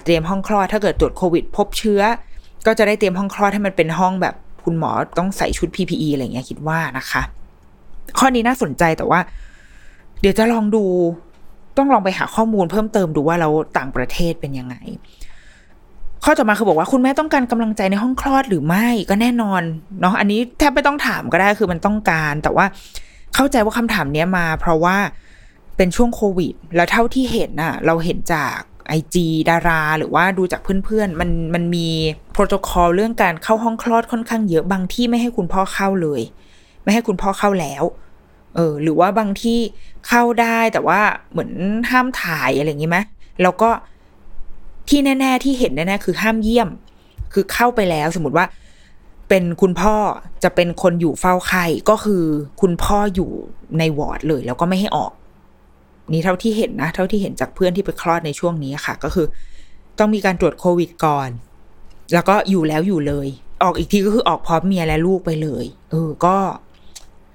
[0.03, 2.01] เตรียมห้องคลอด ถ้าเกิดตรวจโควิด พบเชื้อ
[2.65, 7.21] ก็จะได้เตรียมห้องคลอดให้มันเป็นห้องแบบคุณหมอต้องใส่ชุด PPE อะไรเงี้ยคิดว่านะคะ
[8.17, 9.19] ข้อนี้น่าสนใจแต่ว่า
[10.21, 10.83] เดี๋ยวจะลองดู
[11.77, 14.75] ต้องลองไปหาข้อมูลเพิ่มเติมดูว่าเราต่างประเทศเป็นยังไง
[16.23, 19.61] ข้อต่อมาคือบอกว่าคุณแม่ต้องการกำลังใจในห้องคลอดหรือไม่ก็แน่นอน
[20.01, 22.65] เนาะอันนี้แทบไม่ต้องถามก็ได้คือมันต้องการ แต่ว่า
[23.35, 24.97] เข้าใจว่าคำถามเนี้ยมา เพราะว่า
[25.77, 28.57] เป็นช่วงโควิด แล้วเท่าที่เห็นน่ะ เราเห็นจาก
[28.89, 31.87] ไอจีดารา หรือว่าดูจากเพื่อนๆ มันมันมี
[32.33, 36.21] โปรโตคอลเรื่องการเข้าห้องคลอดค่อนข้างเยอะบางที่ไม่ให้คุณพ่อเข้าเลย
[36.83, 37.83] ไม่ให้คุณพ่อเข้าแล้ว
[38.55, 39.59] เออหรือว่าบางที่
[40.07, 41.01] เข้าได้แต่ว่า
[41.31, 41.51] เหมือน
[41.89, 42.97] ห้ามถ่ายอะไรอย่างงี้ไหม
[43.41, 43.69] แล้วก็
[44.89, 46.69] ที่แน่ ๆ ที่เห็นแน่ๆคือห้ามเยี่ยม
[47.33, 48.45] คือเข้าไปแล้วสมมติว่า
[49.29, 49.95] เป็นคุณพ่อ
[50.43, 52.23] จะเป็นคนอยู่เฝ้าไข้ก็คือ
[52.61, 53.31] คุณพ่ออยู่
[53.79, 55.11] ในวอร์ดเลย แล้วก็ไม่ให้ออก
[56.11, 59.27] นี่เท่าที่เห็นนะ เท่าที่เห็นจากเพื่อนที่ไปคลอดในช่วงนี้ค่ะ ก็คือ
[59.99, 61.29] ต้องมีการตรวจโควิดก่อน
[62.13, 63.27] แล้วก็อยู่แล้วอยู่เลย
[63.63, 66.35] ออกอีกทีก็คือออกพร้อมเมียและลูกไปเลย เออก็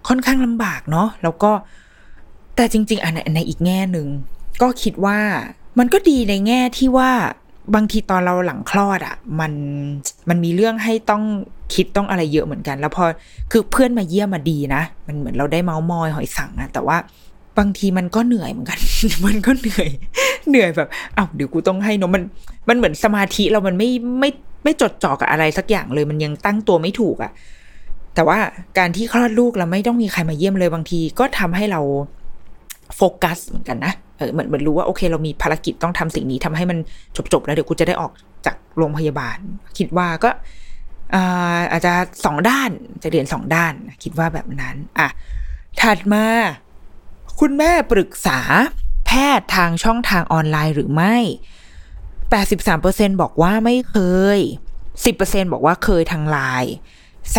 [0.08, 1.52] ค่อนข้างลำบากเนาะแล้วก็
[2.56, 4.08] แต่จริง ๆอันในอีกแง่หนึ่ง
[4.62, 5.18] ก็คิดว่า
[5.78, 7.10] มันก็ดีในแง่ที่ว่า
[7.74, 9.52] บางทีตอนเราหลังคลอดอะ่ะ มัน
[10.28, 11.22] มันมีเรื่องให้ต้อง
[11.74, 13.04] คิดต้องอะไรเยอะเหมือนกัน แล้วพอ
[13.52, 16.96] คือเพื่อนมาเยี่ยมมาดีนะ มันเหมือนเราได้เมาส์มอยหอยสังนะแต่ว่า
[17.58, 18.78] บางทีมันก็เหนื่อยเหมือนกัน
[19.26, 19.88] มันก็เหนื่อย
[20.48, 22.24] เหนื่อยแบบอ้าวเดี๋ยวกูต้องให้นมมัน
[22.68, 24.30] มันเหมือนสมาธิเรามันไม่ไม่
[24.64, 27.32] ไม่จดจ่อกับอะไรสักอย่างเลยมันยังตั้งตัวไม่ถูกอะ่ะ
[28.14, 28.38] แต่ว่า
[28.78, 31.80] การที่คลอดลูกเราไม่ต้องมีใครมาเยี่ยมเลยบางทีก็ทำให้เรา
[32.96, 33.92] โฟกัสเหมือนกันนะ
[34.22, 36.78] เออเหมือนเหมือนรู้ว่าโอเคเรามีภารกิจต้องทำสิ่งนี้ทำให้มัน
[37.32, 38.12] จบๆแล้วเดี๋ยวกูจะได้ออก
[38.46, 39.38] จากโรงพยาบาล
[39.78, 40.30] คิดว่าก็
[41.72, 41.92] อาจจะ
[42.24, 42.70] สองด้าน
[43.02, 45.08] จะเรียนสองด้าน คิดว่าแบบนั้น อะ
[45.80, 46.26] ถัดมา
[47.40, 48.40] คุณแม่ปรึกษา
[49.06, 51.16] แพทย์ทางช่องทางออนไลน์หรือไม่
[52.38, 53.96] 83%บอกว่าไม่เค
[54.36, 54.38] ย
[54.94, 56.72] 10%บอกว่าเคยทางไลน์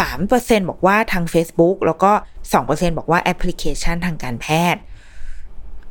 [0.01, 2.11] 3%บอกว่าทาง Facebook แล้วก็
[2.53, 4.81] 2%บอกว่าแอปพลิเคชันทางการแพทย์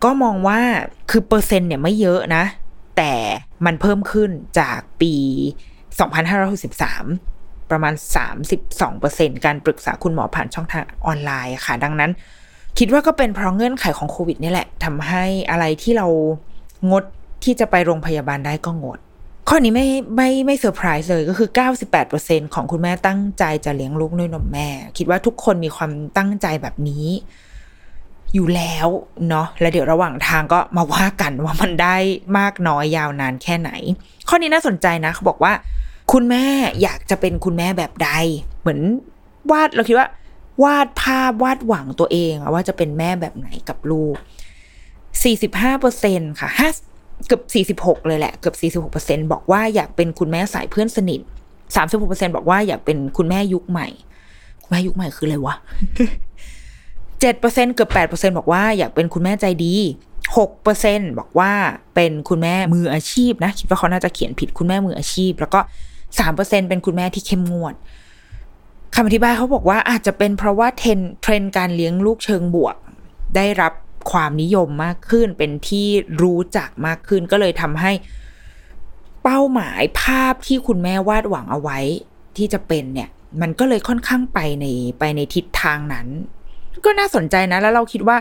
[0.05, 0.61] ก็มองว่า
[1.11, 2.45] คือเปอร์เซ็นต์เนี่ยไม่เยอะนะ
[2.97, 3.13] แต่
[3.67, 5.15] มันเพิ่มขึ้นจากปี
[6.03, 7.95] 2563 ประมาณ
[8.69, 12.11] 32%การปรึกษาคุณหมอผ่านช่องทางออนไลน์ค่ะ ดังนั้น
[12.79, 16.07] คิดว่าก็เป็นเพราะเงื่อนไขของโควิดนี่แหละทำให้อะไรที่เรา
[16.91, 17.05] งด
[17.45, 18.99] ที่จะไปโรงพยาบาลได้ก็งด
[19.49, 19.87] ข้อนี้ไม่
[20.17, 21.49] ไม่ไม่เซอร์ไพรส์เลยก็คือ
[22.03, 27.07] 98%ของคุณแม่ตั้งใจจะเลี้ยงลูกด้วยนมแม่ คิดว่าทุกคนมีความตั้งใจแบบนี้
[28.35, 28.89] อยู่แล้ว
[29.29, 31.97] เนาะแล้วเดี๋ยวระหว่างทางก็มาว่ากันว่ามันได้
[32.39, 33.71] มากน้อยยาวนานแค่ไหน
[34.29, 35.53] ข้อนี้น่าสนใจนะเขาบอกว่า
[36.13, 36.45] คุณแม่
[36.83, 38.11] อยากจะเป็นคุณแม่แบบใด
[38.61, 38.81] เหมือน
[39.51, 40.09] วาดเราคิดว่า
[40.65, 44.17] วาดภาพวาดหวังตัวเองว่าจะเป็นแม่แบบไหนกับลูก
[45.23, 46.69] สี่สิบห้าเปอร์เซ็นค่ะห้า
[47.27, 51.21] เกือบสี่สิบหกเลยแหละเกือบสี่สิบอกว่าอยากเป็นคุณแม่สายเพื่อนสนิท
[51.77, 53.89] สามสิบอร์เซ็นบอกว่าอยากเป็นคุณแม่ยุคใหม่
[54.63, 55.55] คุณแม่ยุคใหม่คืออะไรวะ
[57.23, 59.75] เจ็ดเปอร์เซ็นเกือบแปดเปอร์เซ็นบอกว่าอยากเป็นคุณแม่ใจดี
[60.37, 61.53] หกเปอร์เซ็นต์บอกว่า
[61.95, 65.61] เป็นคุณแม่มืออาชีพนะ คิดว่าเขาน่าจะเขียนผิดคุณแม่มืออาชีพ แล้วก็
[66.19, 67.75] สามเปอร์เซ็นต์เป็นคุณแม่ที่เข้มงวด
[68.95, 72.77] คำอธิบายเขาบอกว่าอาจจะเป็นเพราะว่าเทรนด์เทรนด์การเลี้ยงลูกเชิงบวก
[73.37, 73.73] ได้รับ
[74.11, 75.89] ความนิยมมากขึ้น เป็นที่
[76.23, 77.93] รู้จักมากขึ้น ก็เลยทำให้
[79.23, 81.79] เป้าหมายภาพที่คุณแม่วาดหวังเอาไว้
[82.37, 83.09] ที่จะเป็นเนี่ย
[83.41, 84.67] มันก็เลยค่อนข้างไปใน
[84.99, 86.09] ไปในทิศทางนั้น
[86.85, 88.17] ก็น่าสนใจนะ แล้วเราคิดว่า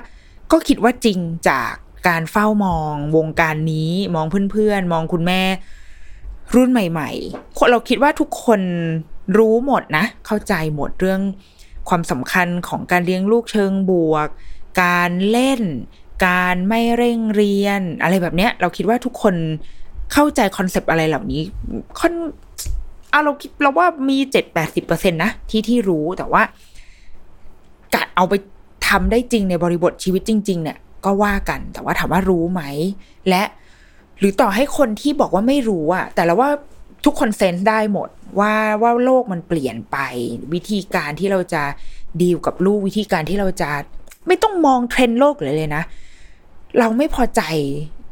[0.52, 1.74] ก็คิดว่าจริงจาก
[2.08, 5.42] การเฝ้ามองวงการนี้มองเพื่อนๆ มองคุณแม่
[6.56, 8.62] รุ่นใหม่ ๆ เราคิดว่าทุกคน
[9.38, 11.22] รู้หมดนะ เข้าใจหมดเรื่อง
[11.90, 14.28] ความสำคัญของการเลี้ยงลูกเชิงบวก
[14.84, 15.62] การเล่น
[16.28, 19.36] การไม่เร่งเรียน อะไรแบบเนี้ย เราคิดว่าทุกคน
[20.14, 21.42] เข้าใจคอนเซปต์อะไรเหล่านี้
[22.00, 22.14] ค่อน
[23.12, 26.44] อะเราคิดเราว่ามีเจ็ดแปดสิบเปอร์เซ็นตนะที่ที่รู้แต่ว่า
[27.96, 28.34] การเอาไป
[28.88, 32.62] ทำได้จริงในบริบทชีวิตจริง ๆ เนี่ย ก็ว่ากัน แต่ว่าถามว่ารู้ไหม
[33.30, 33.44] และ
[34.20, 36.50] หรือต่อให้คนที่บอกว่าไม่รู้อะแต่เราว่า
[37.06, 39.98] ทุกคนเซนส์ได้หมดว่าว่าโลกมันเปลี่ยนไป
[40.54, 41.64] วิธีการที่เราจะ
[42.22, 43.70] ดีลกับลูกวิธีการที่เราจะ
[44.28, 45.84] ไม่ต้องมองเทรนด์โลกเลยเลยนะ
[46.80, 47.42] เราไม่พอใจ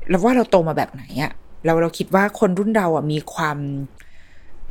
[0.10, 1.32] เราว่าเราโตมาแบบไหนอะ
[1.66, 3.58] เราเราคิดว่าคนรุ่นเราอะมีความ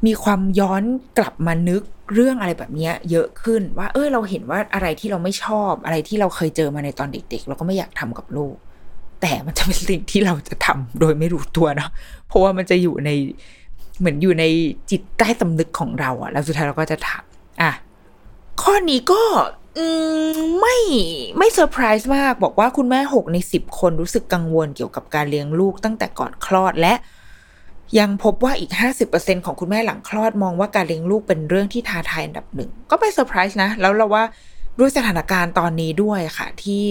[0.06, 0.82] มีความย้อน
[1.18, 1.82] กลับมานึก
[2.14, 8.54] เรื่องอะไรแบบนี้เยอะขึ้นว่า เออเราเห็นว่าอะไรที่เราไม่ชอบอะไรที่เราเคยเจอมาในตอนเด็ก ๆ เราก็ไม่อยากทำกับลูก
[9.22, 11.90] แต่มันจะเป็นสิ่งที่เราจะทำโดยไม่รู้ตัวเนาะ
[12.28, 13.11] เพราะว่ามันจะอยู่ใน
[13.98, 14.44] เหมือนอยู่ใน
[14.90, 17.72] จิตใต้สำนึกของเราอะแล้วสุดท้ายเราก็จะทำอะ
[18.62, 19.22] ข้อนี้ก็
[20.61, 20.76] ไม่
[21.38, 26.94] ไม่เซอร์ไพรส์มาก บอกว่าคุณแม่หกในสิบคนรู้สึกกังวลเกี่ยวกับการเลี้ยงลูกตั้งแต่ก่อนคลอดและ
[27.98, 28.72] ยังพบว่าอีก
[29.09, 34.24] 50%ของคุณแม่หลังคลอดมองว่าการเลี้ยงลูกเป็นเรื่องที่ท้าทายอันดับหนึ่ง ก็ไม่เซอร์ไพรส์นะ แล้วเราว่า
[34.79, 36.85] ด้วยสถานการณ์ตอนนี้ด้วยค่ะ ที่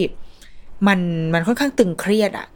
[0.88, 1.00] มัน
[1.34, 2.48] มันค่อนข้างตึงเครียดอะ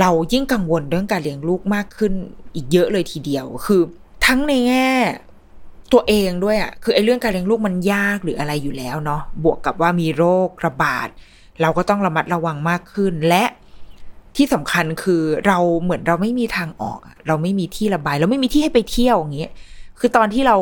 [0.00, 2.12] เรายิ่งกังวลเรื่องการเลี้ยงลูกมากขึ้น
[2.54, 3.82] อีกเยอะเลยทีเดียว คือ
[4.26, 4.90] ทั้งในแง่
[5.92, 11.08] ตัวเองด้วยอะ่ะคือไอ้เรื่องการเลี้ยงลูกมันยากหรืออะไรอยู่แล้วเนาะบวกกับว่ามีโรคระบาด
[11.60, 13.44] เราก็ต้องระมัดระวังมากขึ้น และ
[14.36, 19.52] ที่สำคัญคือเราเหมือนเราไม่มีทางออก เราไม่มีที่ระบาย เราไม่มีที่ให้ไปเที่ยวอย่างเงี้ย
[19.98, 20.56] คือตอนที่เรา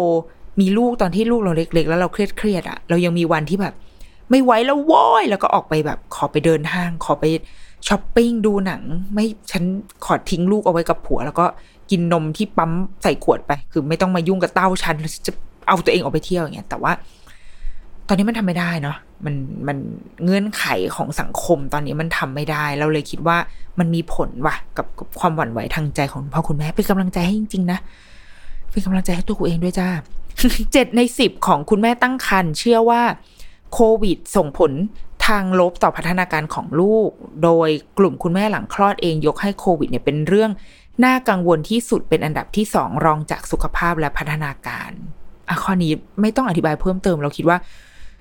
[0.61, 3.74] มีลูกตอนที่ลูกเราเล็ก ๆ แล้วเราเครียดเครียดอะเรายังมีวันที่แบบ
[4.31, 7.24] ไม่ไหวแล้วว้อยแล้วก็ออกไปแบบขอไปเดินห้าง ขอไป
[7.88, 9.62] ช้อปปิ้งดูหนัง ไม่ฉัน
[10.04, 11.46] ขอทิ้งลูกเอาไว้กับผัว แล้วก็
[11.90, 12.70] กินนมที่ปั๊ม
[13.02, 15.33] ใส่ขวดไป คือไม่ต้องมายุ่งกับเต้าฉันจะ
[15.68, 16.92] เอาตัวเองออกไปเที่ยวอย่างเงี้ยแต่ว่า
[18.09, 19.35] ตอนนี้มันทำไม่ได้เนาะ มัน
[19.66, 19.78] มัน
[20.24, 20.64] เงื่อนไข
[20.96, 23.37] ของสังคมตอนนี้มันทำไม่ได้ เราเลยคิดว่า
[23.78, 27.78] มันมีผลว่ะกับกับความหวั่นไหวทางใจของพ่อคุณแม่เป็นกำลังใจให้จริงๆนะ
[28.70, 29.88] เป็นกำลังใจให้ตัวกูเองด้วยจ้า
[30.72, 33.02] เจ็ดในสิบของคุณแม่ตั้งครรภ์เชื่อว่า
[33.72, 34.72] โควิดส่งผล
[35.26, 37.11] ทางลบต่อพัฒนาการของลูก
[37.42, 40.50] โดยกลุ่มคุณแม่หลังคลอดเองยกให้โควิดเนี่ยเป็นเรื่อง
[41.04, 44.90] น่ากังวลที่สุดเป็นอันดับที่สองรองจากสุขภาพและพัฒนาการ
[45.48, 47.59] อะข้อนี้ไม่ต้องอธิบายเพิ่มเติมเราคิดว่า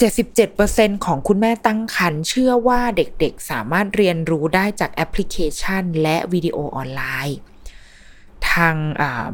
[0.00, 7.38] 77%ของคุณแม่ตั้งครรภ์เชื่อว่าเด็กๆ สามารถเรียนรู้ได้จากแอปพลิเคชัน และวิดีโอออนไลน์
[8.50, 8.74] ทาง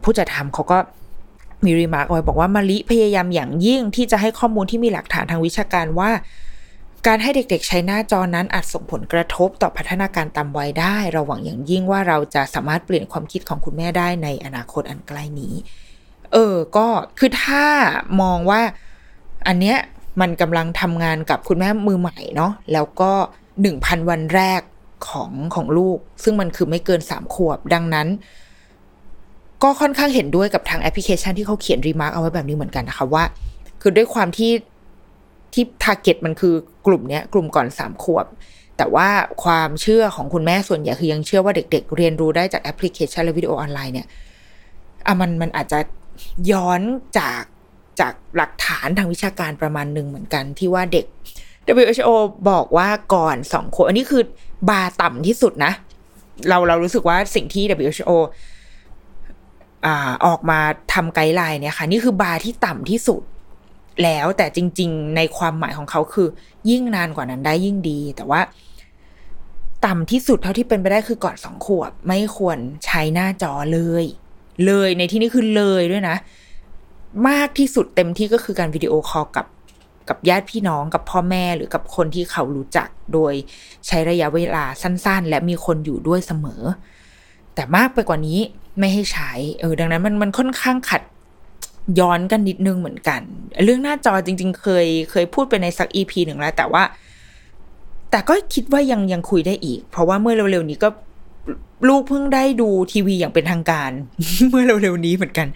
[0.03, 0.79] ผู้จัดทำเขาก็
[1.65, 6.11] มี remark ไว้บอกว่ามาลิพยายามอย่างยิ่งที่จะให้ข้อมูลที่มีหลักฐานทางวิชาการว่า
[7.07, 15.55] การให้เด็กๆ ใช้หน้าจอนั้นอาจส่งผลกระทบต่อพัฒนาการตามวัยได้ เราหวังอย่างยิ่งว่าเราจะสามารถเปลี่ยนความคิดของคุณแม่ได้ในอนาคตอันใกล้นี้
[16.33, 16.87] เออ ก็
[17.19, 17.65] คือถ้า
[18.21, 18.61] มองว่า
[19.47, 19.79] อันเนี้ย
[20.21, 23.13] มันกำลังทำงานกับคุณแม่มือใหม่เนาะแล้วก็
[23.63, 24.61] หนึ่งพันวันแรก
[25.09, 28.09] ของของลูก ซึ่งมันคือไม่เกินสามขวบดังนั้น
[29.63, 33.25] ก็ค่อนข้างเห็นด้วยกับทางแอปพลิเคชันที่เขาเขียน remark เอาไว้แบบนี้เหมือนกันนะคะว่า
[33.81, 34.53] คือด้วยความที่
[35.53, 36.55] ที่ target มันคือ
[36.87, 38.27] กลุ่มเนี้ย กลุ่มก่อนสามขวบ
[38.77, 39.09] แต่ว่า
[39.45, 44.07] ความเชื่อของคุณแม่ส่วนใหญ่คือยังเชื่อว่าเด็ก ๆ เรียนรู้ได้จากแอปพลิเคชันและวิดีโอออนไลน์เนี่ย
[45.07, 45.79] อะมันมันอาจจะ
[46.51, 46.81] ย้อน
[47.19, 47.43] จาก
[48.01, 51.07] จากหลักฐานทางวิชาการประมาณหนึ่งเหมือนกันที่ว่าเด็ก
[51.75, 52.11] WHO
[52.51, 54.23] บอกว่าก่อนสองคนอันนี้คือ
[54.71, 55.73] บาต่ำที่สุดนะ
[56.49, 58.13] เราเรารู้สึกว่าสิ่งที่ WHO
[60.27, 60.61] ออกมา
[60.93, 63.23] ทำไกด์ไลน์เนี่ยค่ะ นี่คือบาที่ต่ำที่สุด
[64.03, 66.29] แล้วแต่จริง ๆ ในความหมายของเขาคือ
[66.71, 68.41] ยิ่งนานกว่านั้นได้ยิ่งดี แต่ว่า
[69.87, 74.05] ต่ำที่สุดเท่าที่เป็นไปได้คือก่อนสองขวบ ไม่ควรใช้หน้าจอเลย
[74.67, 76.17] เลยในที่นี้คือเลยด้วยนะ
[77.29, 79.47] มากที่สุดเต็มที่ก็คือการวิดีโอคอลกับ
[80.09, 83.33] กับญาติพี่น้องกับพ่อแม่หรือกับคนที่เขารู้จักโดย
[83.87, 86.63] ใช้ระยะเวลาสั้น ๆ และมีคนอยู่ด้วยเสมอ
[87.55, 88.39] แต่มากไปกว่านี้
[88.79, 91.03] ไม่ให้ใช้เออดังนั้นมันมันค่อนข้างขัด
[92.01, 93.21] ย้อนกันนิดนึงเหมือนกัน
[93.65, 96.83] เรื่องหน้าจอจริง ๆ เคยเคยพูดไปในสักอีพีหนึ่งแล้ว แต่ว่า
[98.11, 100.89] แต่ก็คิดว่ายังยังคุยได้อีก เพราะว่าเมื่อเร็วๆนี้ก็
[101.89, 103.91] ลูกเพิ่งได้ดูทีวีอย่างเป็นทางการ
[104.51, 105.47] เมื่อเร็วๆนี้เหมือนกัน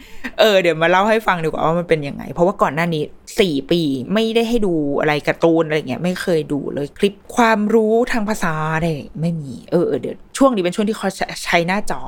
[0.41, 3.03] เออเดี๋ยวมาเล่าให้ฟังดีกว่าว่ามันเป็นยังไง เพราะว่าก่อนหน้านี้
[3.41, 3.81] สี่ปี
[4.15, 8.89] ไม่ได้ให้ดูอะไรการ์ตูนอะไรเงี้ยไม่เคยดูเลยคลิปความรู้ทางภาษาอะไร
[9.21, 11.09] ไม่มี เออเดี๋ยวช่วงนี้เป็นช่วงที่เขา
[11.45, 12.03] ใช้หน้าจอ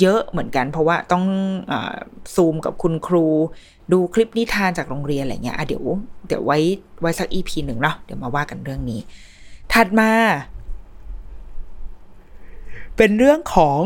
[0.00, 1.24] เยอะเหมือนกัน เพราะว่าต้อง
[1.70, 1.72] อ
[2.34, 3.26] ซูมกับคุณครู
[3.92, 5.84] ดูคลิปนิทานจากโรงเรียนอะไรเงี้ยอะเดี๋ยว
[6.28, 6.58] เดี๋ยวไว้
[7.00, 9.00] ไว้สักอีพีหนึ่งเนาะเดี๋ยวมาว่ากันเรื่องนี้
[9.72, 10.10] ถัดมา
[13.02, 13.78] เป็นเรื่องของ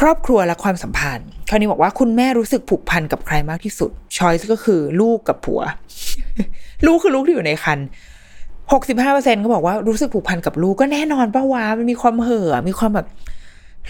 [0.00, 5.62] ครอบครัวและความสัมพันธ์คราวนี้บอกว่าคุณแม่รู้สึกผูกพันกับใครมากที่สุดช้อยส์ก็คือลูกกับผัว
[6.86, 7.78] ลูกคือลูกที่อยู่ในคัน
[8.72, 13.06] หกสิบห้าเปอร์เซ็นก็บอกว่ารู้สึกผูกพันกับลูกก็แน่นอนป้าวามันมีความเห่อมีความแบบ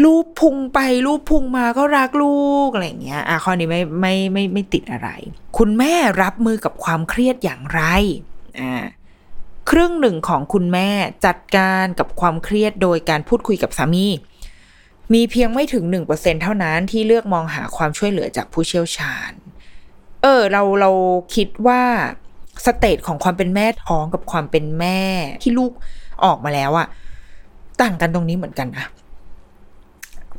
[0.04, 5.08] ลูกพุงไปลูกพุงมาก็รักลูกอะไรอย่างเงี้ยอะข้อนี้ไม่ไม่ไม่ไม่ติดอะไร
[5.58, 5.92] คุณแม่
[6.22, 7.82] รับมือกับความเครียดอย่างไร
[8.60, 8.74] อ่า
[9.70, 10.88] ครึ่งหนึ่งของคุณแม่
[11.26, 14.06] จัดการกับความเครียดโดยการพูดคุยกับสามี
[15.14, 19.32] มีเพียงไม่ถึงหนึ่งเปอร์เซ็นต์เท่านั้นที่เลือกมองหาความช่วยเหลือจากผู้เชี่ยวชาญ
[20.22, 20.90] เออ เราเรา
[21.34, 21.82] คิดว่า
[22.64, 24.98] stage ของความเป็นแม่ท้องกับความเป็นแม่
[25.42, 25.72] ที่ลูก
[26.24, 26.86] ออกมาแล้วอะ
[27.80, 28.86] ต่างกันตรงนี้เหมือนกันนะ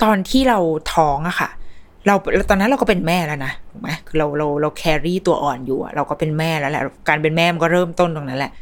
[0.02, 0.58] ตอนที่เรา
[0.94, 1.48] ท้องอะค่ะ
[2.06, 2.14] เรา
[2.50, 8.52] ตอนนั้นเราก็เป็นแม่แล้วนะถูกไหมคือเราเราเราแครี่ตัวอ่อนอยู่เราก็เป็นแม่แล้วแหละการเป็นแม่มันก็เริ่มต้นตรงนั้นแหละ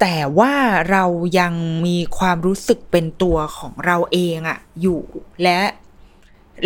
[0.00, 0.54] แต่ว่า
[0.90, 1.04] เรา
[1.40, 1.54] ยัง
[1.86, 5.02] มีความรู้สึกเป็นตัวของเราเองอะอยู่
[5.42, 5.58] และ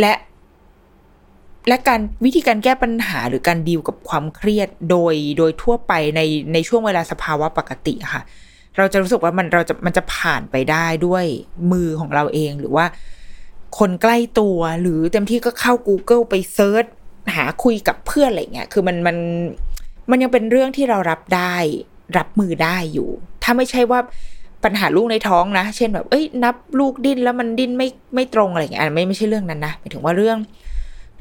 [0.00, 0.12] และ
[1.68, 6.20] และการวิธีการแก้ปัญหาหรือการดีลกับความเครียดโดยโดยทั่วไปใน
[6.52, 8.22] ในช่วงเวลาสภาวะปกติค่ะ
[8.76, 11.24] เราจะรู้สึกว่ามันเราจะมันจะผ่านไปได้ด้วย
[11.72, 12.86] มือของเราเองหรือว่า
[13.78, 16.84] คนใกล้ตัวหรือเต็มที่ก็เข้า Google ไปเซิร์ช
[17.34, 19.16] หาคุยกับเพื่อนอะไรเงี้ย คือมันมัน
[20.10, 21.56] มันยังเป็นเรื่องที่เรารับได้
[22.18, 23.08] รับมือได้อยู่
[23.42, 24.00] ถ้าไม่ใช่ว่า
[24.64, 30.38] ปัญหาลูกในท้องนะ เช่นแบบ เอ้ย นับลูกดิ้นแล้วมันดิ้นไม่ไม่ตรงอะไรอย่างเงี้ยไม่ไม่ใช่เรื่องนั้นนะหมายถึงว่าเรื่อง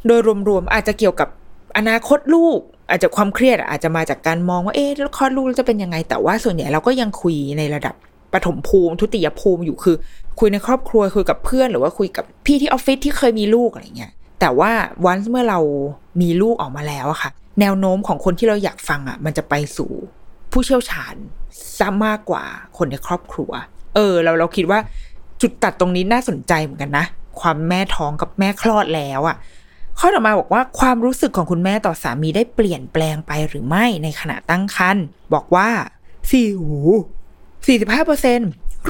[0.08, 0.20] โดย
[0.50, 1.30] รวมๆอาจจะเกี่ยวกับ
[1.78, 7.96] อนาคตลูก อาจจะความเครียดอาจจะมาจากการมองว่าเอ๊ะแล้วคลอดลูกจะเป็นยังไง แต่ว่าส่วนใหญ่เราก็ยังคุยในระดับ
[8.34, 9.96] ปฐมภูมิ ทุติยภูมิอยู่คือ
[10.40, 14.72] คุยในครอบครัวคุยกับเพื่อนหรือว่าคุยกับพี่ที่ออฟฟิศที่เคยมีลูกอะไรเงี้ยแต่ว่า
[15.06, 15.60] วันเมื่อเรา
[16.22, 19.92] มีลูกออกมาแล้วอะค่ะ แนวโน้มของคนที่เราอยากฟังอะมันจะไปสู่
[20.54, 21.16] ผู้เชี่ยวชาญ
[21.78, 22.44] ซะมากกว่า
[22.78, 23.52] คนในครอบครัว
[23.96, 24.80] เออ เราเราคิดว่า
[25.42, 27.06] จุดตัดตรงนี้น่าสนใจเหมือนกันนะ
[27.40, 29.38] ความแม่ท้องกับแม่คลอดแล้วอะ่ะ
[30.00, 35.70] ข้อต่อมาบอกว่าความรู้สึกของคุณแม่ต่อสามีได้เปลี่ยนแปลงไปหรือไม่ในขณะตั้งครรภ์บอกว่า
[36.30, 36.80] สี่หู
[37.68, 38.40] สี่สิบห้าเปอร์เซ็น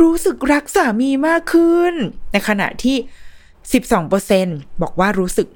[0.02, 1.94] รู้สึกรักสามีมากขึ้น
[2.32, 2.98] ในขณะที่
[3.74, 4.48] สิบสองเปอร์เซ็น
[4.82, 5.48] บอกว่ารู้สึก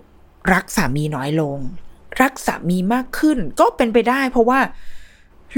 [0.53, 1.57] รักสามีน้อยลง
[2.21, 4.59] รักสามีมากขึ้นก็เป็นไปได้เพราะว่า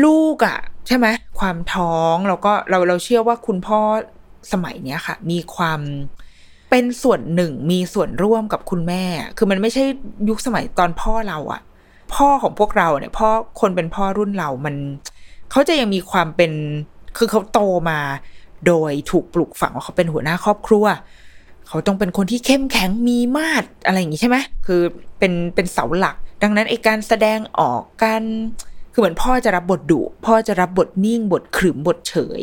[0.06, 1.08] ลูกอะ่ะ ใช่ไหม
[1.40, 3.80] ความท้องแล้วก็เราเราเชื่อว่าคุณพ่อ
[4.52, 5.80] สมัยเนี้ยค่ะ มีความ
[6.70, 9.04] เป็นส่วนหนึ่งมีส่วนร่วมกับคุณแม่
[9.38, 9.84] คือมันไม่ใช่
[10.30, 11.62] ยุคสมัยตอนพ่อเราอะ่ะ
[12.14, 13.30] พ่อของพวกเราเนี่ยพ่อ
[13.62, 14.76] คนเป็นพ่อรุ่นเรามัน
[15.52, 16.52] เขาจะยังมีความเป็น
[17.18, 17.60] คือเขาโต
[17.90, 18.00] มา
[18.68, 20.86] โดยถูกปลูกฝังว่าเขาเป็นหัวหน้าครอบครัว
[21.68, 24.82] เขาต้องเป็นคนที่เข้มแข็งมีมาดอะไรอย่างนี้ใช่ไหมคือ
[25.20, 28.24] เป็นเป็นเสาหลัก ดังนั้นไอการแสดงออกการ
[28.92, 32.42] คือเหมือนพ่อจะรับบทดุพ่อจะรับบทนิ่ง บทขรึมบทเฉย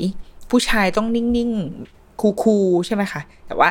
[0.50, 3.68] ผู้ชายต้องนิ่งๆคูลๆใช่ไหมคะ แต่ว่า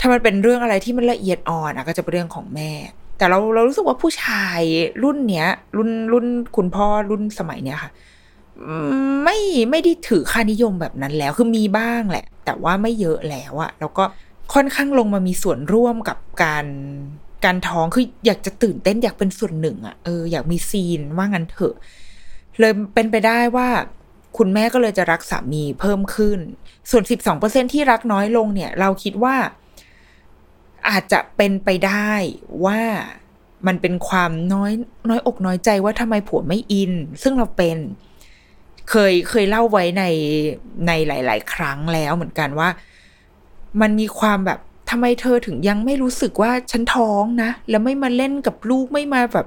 [0.00, 2.72] ถ้ามันเป็นเรื่องอะไรที่มันละเอียดอ่อนอะก็จะเป็นเรื่องของแม่
[3.18, 4.60] แต่เราเรารู้สึกว่าผู้ชาย
[5.02, 7.90] รุ่นเนี้ย รุ่นรุ่นคุณพ่อรุ่นสมัยเนี้ยค่ะ
[9.24, 9.38] ไม่
[9.70, 14.04] ไม่ได้ถือค่านิยมแบบนั้นแล้วคือมีบ้างแหละ แต่ว่าไม่เยอะแล้วอะแล้วก็
[14.54, 16.66] ค่อนข้างลงมามีส่วนร่วมกับการ
[17.44, 21.74] การท้องคืออยากจะตื่นเต้นอยากเป็นส่วนหนึ่งอะเอออยากมีซีนว่างั้นเถอะ
[22.58, 23.68] เลยเป็นไปได้ว่า
[24.38, 26.38] คุณแม่ก็เลยจะรักสามีเพิ่มขึ้น
[26.90, 27.02] ส่วน
[27.38, 29.36] 12%ที่รักน้อยลงเนี่ย เราคิดว่า
[30.88, 32.12] อาจจะเป็นไปได้
[32.64, 32.80] ว่า
[33.66, 34.72] มันเป็นความน้อย
[35.08, 37.78] น้อยอกน้อยใจว่าทำไมผัวไม่อิน ซึ่งเราเป็น
[38.90, 40.04] เคยเคยเล่าไว้ใน
[40.86, 42.68] ในหลาย ๆ ครั้งแล้วเหมือนกันว่า
[43.80, 49.46] มันมีความแบบ ทำไมเธอถึงยังไม่รู้สึกว่าฉันท้องนะ แล้วไม่มาเล่นกับลูกไม่มาแบบ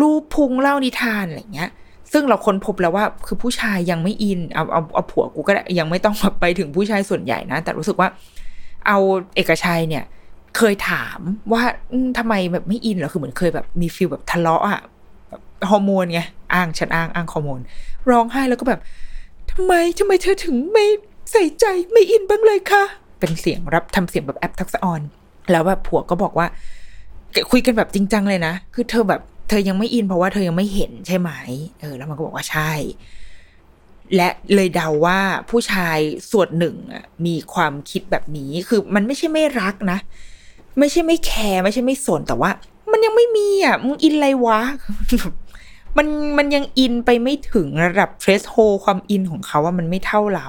[0.00, 1.70] ลูบพุงเล่านิทานอะไรเงี้ย
[2.12, 8.08] ซึ่งเราค้นพบแล้วว่าคือผู้ชายยังไม่ in เอาเอาเอาผัวกูก็ได้ยังไม่ต้องไปถึงผู้ชายส่วนใหญ่นะ แต่รู้สึกว่า
[8.86, 8.98] เอา
[9.34, 10.04] เอกชัยเนี่ย
[10.56, 11.18] เคยถาม
[11.52, 11.62] ว่า
[12.18, 14.80] ทำไมแบบไม่ in เหรอคือเหมือนเคยแบบมี feel แบบทะเลาะอะ
[15.70, 16.20] ฮอร์โมนไง
[16.54, 17.60] อ้างฉันอ้างอ้างฮอร์โมน
[18.10, 18.80] ร้องไห้แล้วก็แบบ
[19.52, 20.86] ทำไมทำไมเธอถึงไม่
[21.32, 22.84] ใส่ใจไม่ in บ้างเลยคะ
[23.18, 25.00] เป็นเสียงรับทำเสียงแบบแอปทักษออน
[25.50, 26.46] แล้วแบบผัวก็บอกว่า
[27.50, 31.30] คุยกันแบบจริงจังเลยนะ คือเธอแบบเธอยังไม่อินเพราะว่าเธอยังไม่เห็นใช่ไหม
[31.80, 32.72] เออ แล้วมันก็บอกว่าใช่
[34.16, 35.18] และเลยเดาว่า
[35.50, 35.98] ผู้ชาย
[36.32, 36.76] ส่วนหนึ่ง
[37.26, 39.98] มีความคิดแบบนี้คือมันไม่ใช่ไม่รักนะ
[40.78, 42.50] ไม่ใช่ไม่แคร์ไม่ใช่ไม่สนแต่ว่า
[42.92, 44.60] มันยังไม่มีอะมึงอินอะไรวะ
[45.96, 46.06] มัน
[46.38, 50.48] มันยังอินไปไม่ถึงระดับเทรสโฮความอินของเขาว่ามันไม่เท่าเรา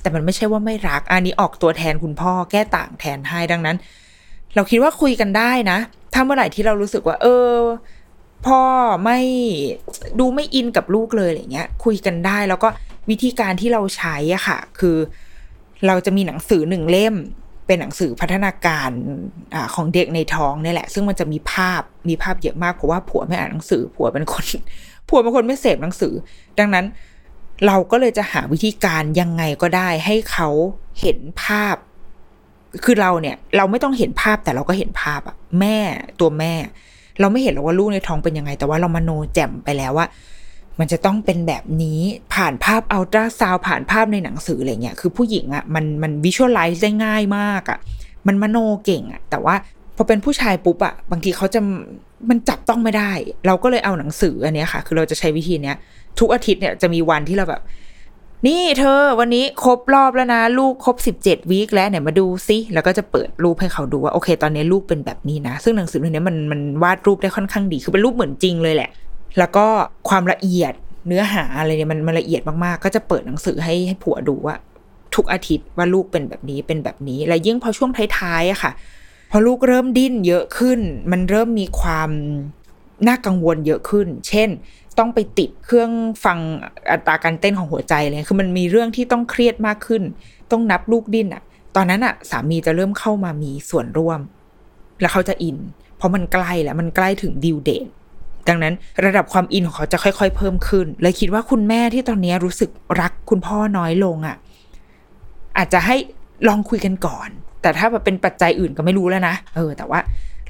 [0.00, 3.76] แต่มันไม่ใช่ว่าไม่รัก อันนี้ออกตัวแทนคุณพ่อแก้ต่างแทนให้ดังนั้น
[4.54, 5.78] เราคิดว่าคุยกันได้นะ
[6.14, 7.54] ถ้าเมื่อไหร่ที่เรารู้สึกว่า เออ
[8.46, 8.62] พ่อ
[9.04, 9.20] ไม่
[10.18, 12.68] ดูไม่อินกับลูกเลยอะไรเงี้ย คุยกันได้แล้วก็
[13.10, 14.96] วิธีการที่เราใช้อะค่ะ คือ
[15.86, 17.14] เราจะมีหนังสือหนึ่งเล่ม
[17.66, 18.90] เป็นหนังสือพัฒนาการ
[19.54, 24.44] อของเด็กในท้องนี่แหละ ซึ่งมันจะมีภาพมีภาพเยอะมากเพราะว่าผัวไม่อ่านหนังสือ ผัวเป็นคน
[25.08, 26.14] ผัวเป็นคนไม่เสพหนังสือ
[26.58, 26.84] ดังนั้น
[27.66, 30.48] เราก็เลยจะหาวิธีการยังไงก็ได้ให้เขา
[31.00, 31.76] เห็นภาพ
[32.84, 35.78] คือเราเนี่ย เราไม่ต้องเห็นภาพแต่เราก็เห็นภาพอะแม่
[36.20, 36.54] ตัวแม่
[37.20, 40.06] เราไม่เห็นหรอกว่าลูกในท้องเป็นยังไง แต่ว่าเรามโนแจ่มไปแล้วว่า
[40.78, 42.00] มันจะต้องเป็นแบบนี้
[42.34, 47.78] ผ่านภาพอัลตราซาวผ่านภาพในหนังสืออะไรเงี้ยคือผู้หญิงอะมันมันวิชวลไลซ์ได้ง่ายมากอะ
[48.26, 49.54] มันมโนเก่งอะแต่ว่า
[49.96, 51.60] พอเป็นผู้ชายปุ๊บอะบางทีเขาจะ
[52.30, 53.12] มันจับต้องไม่ได้
[53.46, 55.76] เราก็เลยเอาหนังสืออันนี้ค่ะ คือเราจะใช้วิธีเนี้ย
[56.18, 57.62] ทุกอาทิตย์เนี่ยจะมีวันที่เราแบบ
[58.46, 68.90] นี่เธอวันนี้ครบรอบแล้วนะ ลูกครบสิบเจ็ดวีคแล้วเนี่ยมาดูซิแล้วก็จะเปิดรูปให้เขาดูว่าโอเค ตอนนี้ลูกเป็นแบบนี้นะ ซึ่งหนังสือเล่มนี้มันมันวาดรูปได้ค่อนข้างดี คือเป็นรูปเหมือนจริงเลยแหละ
[69.38, 69.66] แล้วก็
[70.08, 70.72] ความละเอียด
[71.06, 74.56] เนื้อหาอะไรเนี่ยมันมันละเอียดมากๆ ก็จะเปิดหนังสือให้ให้ผัวดูว่า
[75.14, 78.72] ทุกอาทิตย์ว่าลูกเป็นแบบนี้เป็นแบบนี้ แล้วยิ่งพอช่วงท้ายๆอะค่ะ
[79.30, 80.80] พอลูกเริ่มดิ้นเยอะขึ้น
[81.12, 82.10] มันเริ่มมีความ
[83.06, 84.48] น่ากังวลเยอะขึ้น เช่น
[85.00, 85.90] ต้องไปติดเครื่อง
[86.24, 86.38] ฟัง
[86.90, 90.02] อัตราการเต้นของหัวใจเลยคือมันมีเรื่องที่ต้องเครียดมากขึ้น
[90.50, 91.42] ต้องนับลูกดิ้นอะ
[91.76, 94.20] ตอนนั้นอะสามีจะเริ่มเข้ามามีส่วนร่วม
[95.00, 95.56] แล้วเขาจะอิน
[95.96, 97.86] เพราะมันใกล้แล้วมันใกล้ถึงดิวเดท
[98.48, 104.36] ดังนั้นระดับความอินของเขาจะค่อย ๆ เพิ่มขึ้นเลยคิดว่าคุณแม่ที่ตอนนี้รู้สึกรักคุณพ่อน้อยลงอะ่ะ
[105.58, 105.96] อาจจะให้
[106.48, 107.28] ลองคุยกันก่อน
[107.62, 110.00] แต่ถ้าแบบเป็นปัจจัยอื่นก็ไม่รู้แล้วนะเออ แต่ว่า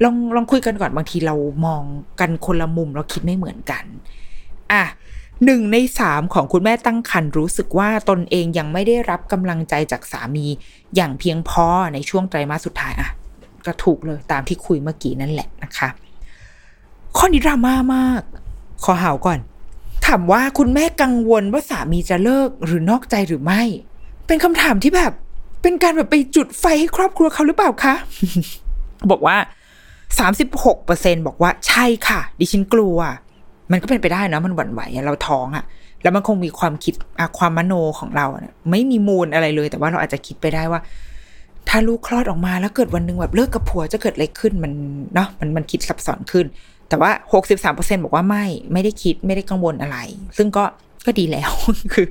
[0.02, 1.34] ลองลองคุยกันก่อนบางทีเรา
[1.66, 1.82] มอง
[2.20, 3.84] กันคนละมุมเราคิดไม่เหมือนกัน
[4.72, 4.84] อะ
[5.44, 10.46] หนึ่งในสามของคุณแม่ตั้งครรภ์รู้สึกว่าตนเองยังไม่ได้รับกำลังใจจากสามี
[10.96, 13.10] อย่างเพียงพอในช่วงไตรมาสสุดท้ายอะ
[13.66, 15.88] ก็ถูกเลยตามที่คุยเมื่อกี้นั่นแหละนะคะ
[17.16, 18.22] ข้อนี้ดราม่ามาก
[18.84, 19.38] ขอหาวก่อน
[20.06, 23.62] ถามว่าคุณแม่กังวลว่าสามีจะเลิกหรือนอกใจหรือไม่
[24.26, 25.12] เป็นคำถามที่แบบ
[25.62, 27.94] เป็นการแบบไปจุดไฟให้ครอบครัวเขาหรือเปล่าคะ
[29.10, 29.36] บอกว่า
[30.18, 32.98] สามสิบหกเปอร์เซ็นบอกว่าใช่ค่ะ ดิฉันกลัว
[33.72, 35.64] มันก็เป็นไปได้นะมันหวั่นไหวเราท้องอะ
[36.02, 36.94] แล้วมันคงมีความคิด
[37.38, 40.80] ความมโนของเราเนี่ยไม่มีมูลอะไรเลย แต่ว่าเราอาจจะคิดไปได้ว่า
[41.68, 44.72] ถ้าลูกคลอดออกมาแล้วเกิดวันหนึ่งแบบเลิกกับผัวจะเกิดอะไรขึ้นมัน
[45.14, 46.46] เนาะมันมันคิดซับซ้อนขึ้น
[46.88, 49.98] แต่ว่าหกสิบสามเปอร์เซ็นบอกว่าไม่ไม่ได้คิดไม่ได้กังวลอะไร
[50.36, 50.64] ซึ่งก็
[51.06, 51.50] ก็ดีแล้ว
[51.94, 52.06] คือ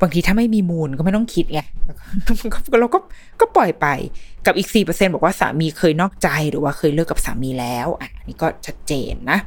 [0.00, 1.60] บางทีถ้าไม่มีมูลก็ไม่ต้องคิดไง
[2.80, 2.98] เราก็
[3.40, 3.86] ก็ปล่อยไป
[4.46, 9.38] กับอีกสี่เปอร์เซ็นบอกว่าสามีเคยนอกใจหรือว่าเคยเลิกกับสามีแล้ว อะนี่ก็ชัดเจนนะ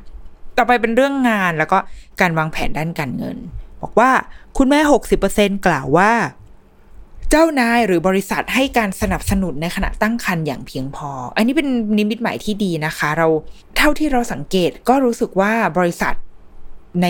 [0.59, 1.77] ต่อไปเป็นเรื่องงานแล้วก็
[2.21, 3.37] การวางแผนด้านการเงิน
[3.81, 4.11] บอกว่า
[4.57, 6.11] คุณแม่หกสิบเปอร์เซ็นกล่าวว่า
[7.29, 11.67] เจ้านายหรือบริษัทให้การสนับสนุนในขณะตั้งครรภ์อย่างเพียงพอ อันนี้เป็น
[11.97, 13.27] นิมิตหมายที่ดีนะคะ เรา
[13.77, 16.13] เท่าที่เราสังเกตก็รู้สึกว่าบริษัท
[17.01, 17.07] ใน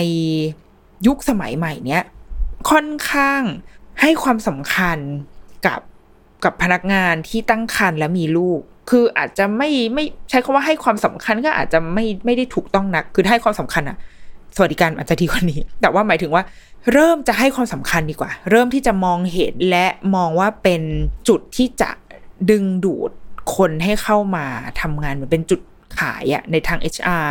[1.06, 2.02] ยุคสมัยใหม่เนี้ย
[2.70, 3.42] ค่อนข้าง
[4.00, 4.98] ให้ความสำคัญ
[5.66, 5.80] กับ
[6.44, 8.60] กับพนักงานที่ตั้งครรภ์และมีลูก
[8.90, 13.96] คืออาจจะไม่ไม่ใช้คำว่าให้ความสำคัญก็อาจจะไม่ไม่ได้ถูกต้องนัก คือให้ความสำคัญอะ
[14.56, 16.42] สวัสดิการอาจจะดีกว่านี้ แต่ว่าหมายถึงว่า
[16.92, 20.82] เริ่มจะให้ความสำคัญดีกว่า เริ่มที่จะมองเห็นและมองว่าเป็น
[21.28, 21.90] จุดที่จะ
[22.50, 23.10] ดึงดูด
[23.56, 24.46] คนให้เข้ามา
[24.80, 25.60] ทำงานเหมือนเป็นจุด
[25.98, 27.30] ขายอะในทาง HR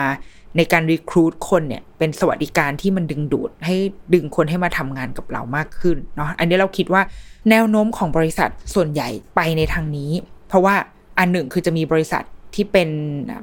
[0.56, 3.76] ในในการรีคูดคนเนี่ยเป็นสวัสดิการที่มันดึงดูดให้
[4.14, 7.02] ดึงคนให้มาทำงานกับเรามากขึ้นเนาะอันนี้เราคิดว่า
[7.50, 10.12] แนวโน้มของบริษัทส่วนใหญ่ไปในทางนี้
[10.48, 10.76] เพราะว่า
[11.20, 12.24] อันหนึ่งคือจะมีบริษัท
[12.56, 12.90] ที่เป็น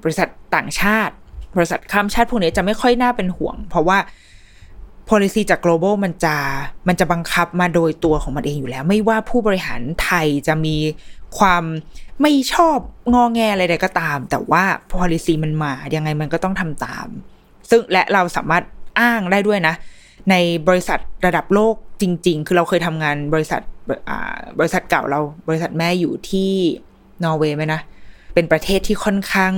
[0.02, 1.14] บริษัทต่างชาติ
[1.56, 3.98] บริษัทข้ามชาติพวกนี้จะไม่ค่อยน่าเป็นห่วง เพราะว่า
[5.08, 6.36] policy จาก global มันจะ
[6.88, 10.76] มันจะบังคับมาโดยตัวของมันเองอยู่แล้ว ไม่ว่าผู้บริหารไทยจะมี
[11.38, 11.64] ความ
[12.22, 12.78] ไม่ชอบ
[13.12, 17.06] งอแงอะไรใดก็ตาม แต่ว่า policy มันมายังไงมันก็ต้องทำตาม
[17.70, 18.64] ซึ่งและเราสามารถ
[19.00, 19.74] อ้างได้ด้วยนะ
[20.30, 20.34] ใน
[20.68, 23.60] บริษัทระดับโลกจริง ๆ คือเราเคยทำงานบริษัท
[24.58, 26.52] บริษัทเก่าเราบริษัทแม่อยู่ที่
[27.24, 27.80] นอร์เวย์ไหมนะ
[28.34, 29.54] เป็นประเทศที่ค่อนข้าง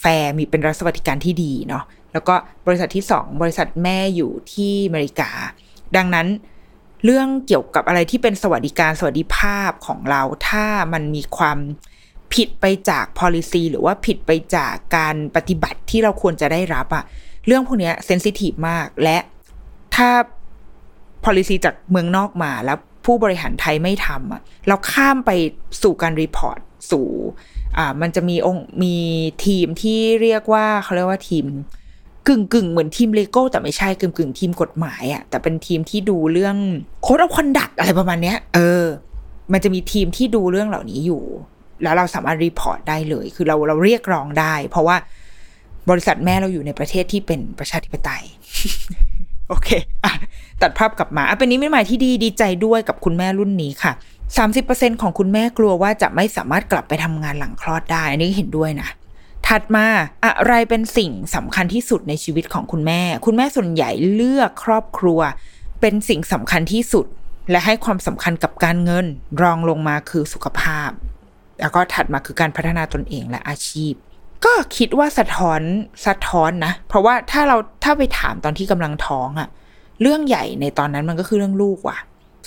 [0.00, 2.34] แฟร์มีเป็นรัฐสวัสดิการที่ดีเนาะแล้วก็
[2.66, 5.30] บริษัทที่สองบริษัทแม่อยู่ที่อเมริกา
[5.96, 6.26] ดังนั้น
[7.04, 11.58] เรื่องเกี่ยวกับอะไรที่เป็นสวัสดิการสวัสดิภาพของเรา ถ้ามันมีความ
[12.34, 17.04] ผิดไปจาก policy หรือว่าผิดไปจากการปฏิบัติที่เราควรจะได้รับอะ
[17.46, 19.18] เรื่องพวกนี้ sensitive มากและ
[19.96, 20.10] ถ้า
[21.24, 22.78] policy จากเมืองนอกมาแล้ว
[23.08, 25.30] ผู้บริหารไทยไม่ทำอะเราข้ามไป
[25.82, 26.58] สู่การ report
[26.90, 27.08] สู่
[27.78, 28.96] อ่ามันจะมีองค์มี
[29.44, 31.46] ทีมที่เรียกว่าเขาเรียกว่าทีม
[32.28, 36.56] กึ่งกึ่งเหมือนทีม legal แต่ไม่ใช่กึ่งกึ่งทีมกฎหมายอะแต่เป็นทีมที่ดูเรื่อง
[37.02, 38.84] code of conduct อะไรประมาณเนี้ย เออ
[39.52, 41.22] มันจะมีทีมที่ดูเรื่องเหล่านี้อยู่
[41.82, 44.96] แล้วเราสามารถ report ได้เลย คือเราเราเรียกร้องได้ เพราะว่า
[45.90, 48.24] บริษัทแม่เราอยู่ในประเทศที่เป็นประชาธิปไตย
[49.48, 49.68] โอเค
[50.04, 50.12] อะ
[50.62, 53.92] ตัดภาพกลับมาอะเป็นนิมิตหมายที่ดีดีใจด้วยกับคุณแม่รุ่นนี้ค่ะ
[54.46, 58.88] 30%ของคุณแม่กลัวว่าจะไม่สามารถกลับไปทำงานหลังคลอดได้ อันนี้เห็นด้วยนะ
[59.46, 59.86] ถัดมา
[60.24, 65.20] อะไรเป็นสิ่งสำคัญที่สุดในชีวิตของคุณแม่ คุณแม่ส่วนใหญ่เลือกครอบครัว
[65.80, 67.06] เป็นสิ่งสำคัญที่สุด
[67.50, 69.06] และให้ความสำคัญกับการเงิน
[69.42, 70.90] รองลงมาคือสุขภาพ
[71.60, 73.92] แล้วก็ถัดมาคือการพัฒนาตนเองและอาชีพ
[74.44, 75.60] ก็คิดว่าสะท้อน
[76.06, 79.48] สะท้อนนะ เพราะว่าถ้าเราถ้าไปถามตอนที่กำลังท้องอะ
[80.02, 81.98] เรื่องใหญ่ในตอนนั้นมันก็คือเรื่องลูกว่ะ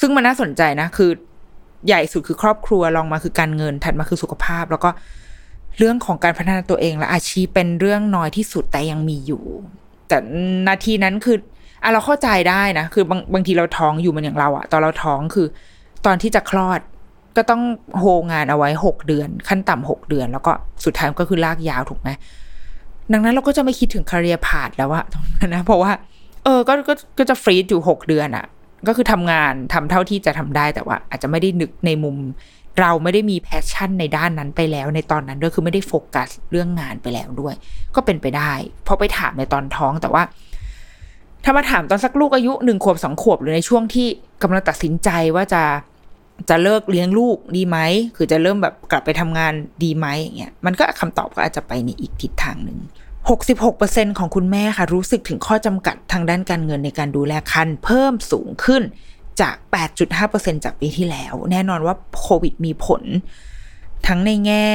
[0.02, 1.12] ซึ่งมันน่าสนใจนะ คือ
[1.88, 4.90] ใหญ่สุดคือครอบครัวรองมาคือการเงินถัดมาคือสุขภาพ แล้วก็
[5.78, 9.44] เรื่องของการพัฒนาตัวเองและอาชีพเป็นเรื่องน้อยที่สุดแต่ยังมีอยู่
[10.08, 10.18] แต่
[10.68, 11.38] นาทีนั้นคือ
[11.84, 15.48] อะเราเข้าใจได้นะ คือบางบางทีเราท้องอยู่มันอย่างเราอะตอนเราท้องคือ
[16.06, 16.80] ตอนที่จะคลอด
[17.38, 17.62] ก็ต้อง
[18.00, 20.52] โฮงานเอาไว้หกเดือน ขั้นต่ำหกเดือน แล้วก็
[20.86, 22.10] สุดท้ายก็คือลากยาวถูกไหม
[23.14, 25.92] ดังนั้นเราก็จะไม่คิดถึง career path แล้วอะตรงนั้นนะเพราะว่า
[26.44, 28.46] เออก็ก็ก็จะ freeze อยู่หกเดือนอะ
[28.88, 32.18] ก็คือทำงานทำเท่าที่จะทำได้แต่ว่า อาจจะไม่ได้นึกในมุม
[32.80, 37.56] เราไม่ได้มี passion ในด้านนั้นไปแล้ว ในตอนนั้นด้วยคือไม่ได้โฟกัสเรื่องงานไปแล้วด้วย
[37.96, 38.52] ก็เป็นไปได้
[38.84, 40.24] เพราะไปถามในตอนท้องแต่ว่า
[41.44, 44.08] ถ้ามาถามตอนสักลูกอายุหนึ่งขวบสองขวบหรือในช่วงที่
[44.42, 45.64] กำลังตัดสินใจว่าจะ
[46.50, 47.78] จะเลิกเลี้ยงลูกดีไหม
[48.16, 52.80] คือจะเริ่มแบบกลับไปทำงานดีไหมอย่างเงี้ย มันก็คำตอบก็อาจจะไปในอีกทิศทางหนึ่ง
[53.30, 58.82] 66%ของคุณแม่ค่ะ รู้สึกถึงข้อจำกัดทางด้านการเงินในการดูแลคันเพิ่มสูงขึ้น
[59.42, 59.56] จาก
[60.10, 63.02] 8.5%จากปีที่แล้ว แน่นอนว่าโควิดมีผล
[64.08, 64.68] ทั้งในแง่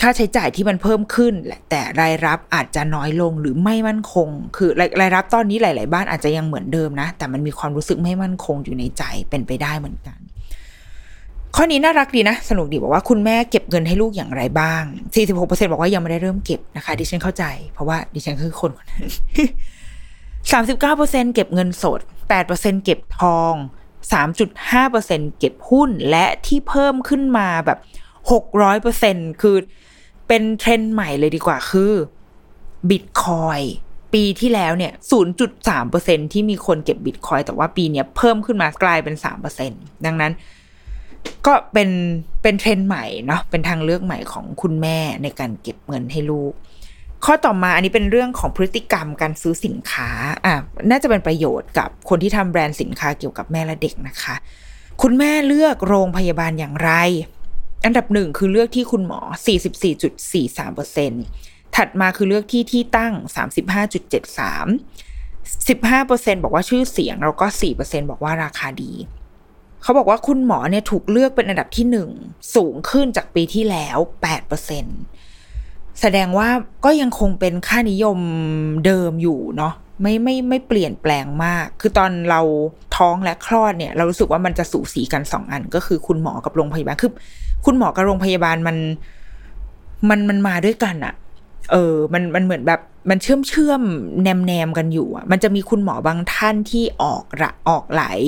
[0.00, 1.32] ค่าใช้จ่ายที่มันเพิ่มขึ้น
[1.70, 4.70] แต่รายรับอาจจะน้อยลงหรือไม่มั่นคง คือ
[5.00, 10.17] รายรับตอนนี้หลาย ๆ บ้านอาจจะยังเหมือนเดิมนะ แต่มันมีความรู้สึกไม่มั่นคงอยู่ในใจเป็นไปได้เหมือนกัน
[11.60, 14.82] ข้อนี้น่ารักดีนะ สนุกดีบอกว่าคุณแม่เก็บเงินให้ลูกอย่างไรบ้าง
[15.24, 19.04] 46%บอกว่ายังไม่ได้เริ่มเก็บนะคะ ดิฉันเข้าใจ เพราะว่าดิฉันคือคนคนนั้น
[20.62, 22.00] 39%เก็บเงินสด
[22.42, 23.54] 8%เก็บทอง
[24.22, 27.78] 3.5%เก็บหุ้นและที่เพิ่มขึ้นมาแบบ
[28.60, 29.56] 600%คือ
[30.28, 31.92] เป็นเทรนด์ใหม่เลยดีกว่าคือ
[32.90, 33.60] บิตคอย
[34.14, 34.92] ปีที่แล้วเนี่ย
[35.62, 39.14] 0.3%ที่มีคนเก็บบิตคอยแต่ว่าปีนี้เพิ่มขึ้นมากลายเป็น
[39.60, 40.34] 3%ดังนั้น
[41.46, 41.90] ก็เป็น
[42.42, 46.52] เป็นเทรนด์ใหม่เนาะเป็นทางเลือกใหม่ของคุณแม่ในการเก็บเงินให้ลูก
[47.24, 50.10] ข้อต่อมาอันนี้เป็นเรื่องของพฤติกรรมการซื้อสินค้า
[50.46, 50.54] อะ
[50.90, 54.34] น่าจะเป็นประโยชน์กับคนที่ทำแบรนด์สินค้าเกี่ยวกับแม่และเด็กนะคะ
[55.02, 56.90] คุณแม่เลือกโรงพยาบาลอย่างไร
[57.84, 59.20] อันดับหนึ่งคือเลือกที่คุณหมอ
[60.88, 63.12] 44.43%ถัดมาคือเลือกที่ที่ตั้ง
[63.88, 67.46] 35.73 15%บอกว่าชื่อเสียงแล้วก็
[67.78, 68.92] 4%บอกว่าราคาดี
[69.82, 72.08] เขาบอกว่าคุณหมอเนี่ยถูกเลือกเป็นอันดับที่หนึ่ง
[72.54, 73.96] สูงขึ้นจากปีที่แล้ว
[75.18, 76.48] 8%แสดงว่า
[76.84, 78.18] ก็ยังคงเป็นค่านิยม
[78.86, 82.40] เดิมอยู่เนาะไม่ไม่ไม่เปลี่ยนแปลงมาก คือตอนเรา
[82.96, 87.12] ท้องและคลอดเนี่ย เรารู้สึกว่ามันจะสูสีกันสองอัน ก็คือคุณหมอกับโรงพยาบาล คือ
[87.64, 88.76] คุณหมอกับโรงพยาบาลมัน
[90.08, 91.14] มันมันมาด้วยกันอะ
[91.72, 93.82] เออ มันมันเหมือนแบบ มันเชื่อมเชื่อม
[94.22, 98.20] แนมแนมกันอยู่อะมันจะมีคุณหมอบางท่านที่ออกระออกหลาย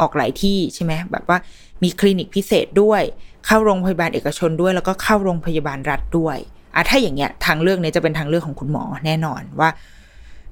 [0.00, 1.38] ออกหลายที่ใช่ไหมแบบว่า
[1.82, 3.02] มีคลินิกพิเศษด้วย
[3.46, 6.36] เข้าโรงพยาบาลเอกชนด้วย แล้วก็เข้าโรงพยาบาลรัฐด้วย
[6.74, 9.68] อะถ้าอย่างเงี้ยทางเลือกเนี้ยจะเป็นทางเลือกของคุณหมอแน่นอนว่า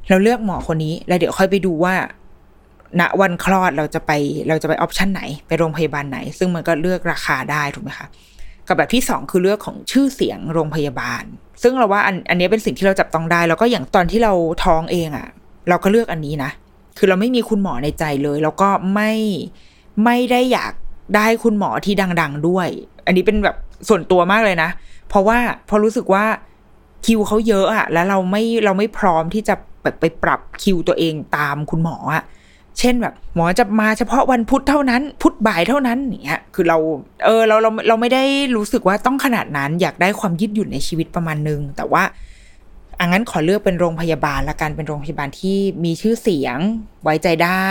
[0.09, 1.95] เราเลือกหมอคนนี้ แล้วเดี๋ยวค่อยไปดูว่า
[3.01, 4.13] ณวันคลอดเราจะไป
[4.49, 8.09] เราจะไปออปชันไหน ไปโรงพยาบาลไหน ซึ่งมันก็เลือกราคาได้ถูกไหมคะ
[8.69, 11.25] กับแบบที่สองคือเลือกของชื่อเสียงโรงพยาบาล
[11.63, 14.33] ซึ่งเราว่าอันอันนี้เป็นสิ่งที่เราจับต้องได้ แล้วก็อย่างตอนที่เรา
[14.65, 15.27] ท้องเองอะ่ะ
[15.69, 16.51] เราก็เลือกอันนี้นะ
[16.99, 19.13] คือเราไม่มีคุณหมอในใจเลย แล้วก็ไม่
[20.05, 20.73] ไม่ได้อยาก
[21.17, 22.69] ได้คุณหมอที่ดัง ๆด้วย
[23.07, 23.57] อันนี้เป็นแบบ
[23.89, 24.71] ส่วนตัวมากเลยนะ
[25.09, 25.39] เพราะว่า
[25.69, 26.25] พอรู้สึกว่า
[27.07, 32.23] คิวเขาเยอะอะแล้วเราไม่เราไม่พร้อมที่จะแบบไปปรับคิวตัวเองตามคุณหมออะ
[32.79, 36.79] เช่นแบบหมอจะมาเฉพาะวันพุธเท่านั้น พุธบ่ายเท่านั้นเนี้ยคือเรา
[37.25, 38.25] เออเราเราเราไม่ได้
[38.57, 42.05] รู้สึกว่าต้องขนาดนั้น อยากได้ความยืดหยุ่นในชีวิตประมาณนึง แต่ว่า
[43.01, 46.59] อังั้นขอเลือกเป็นโรงพยาบาลละกันเป็นโรงพยาบาลที่มีชื่อเสียง
[47.03, 47.67] ไว้ใจได้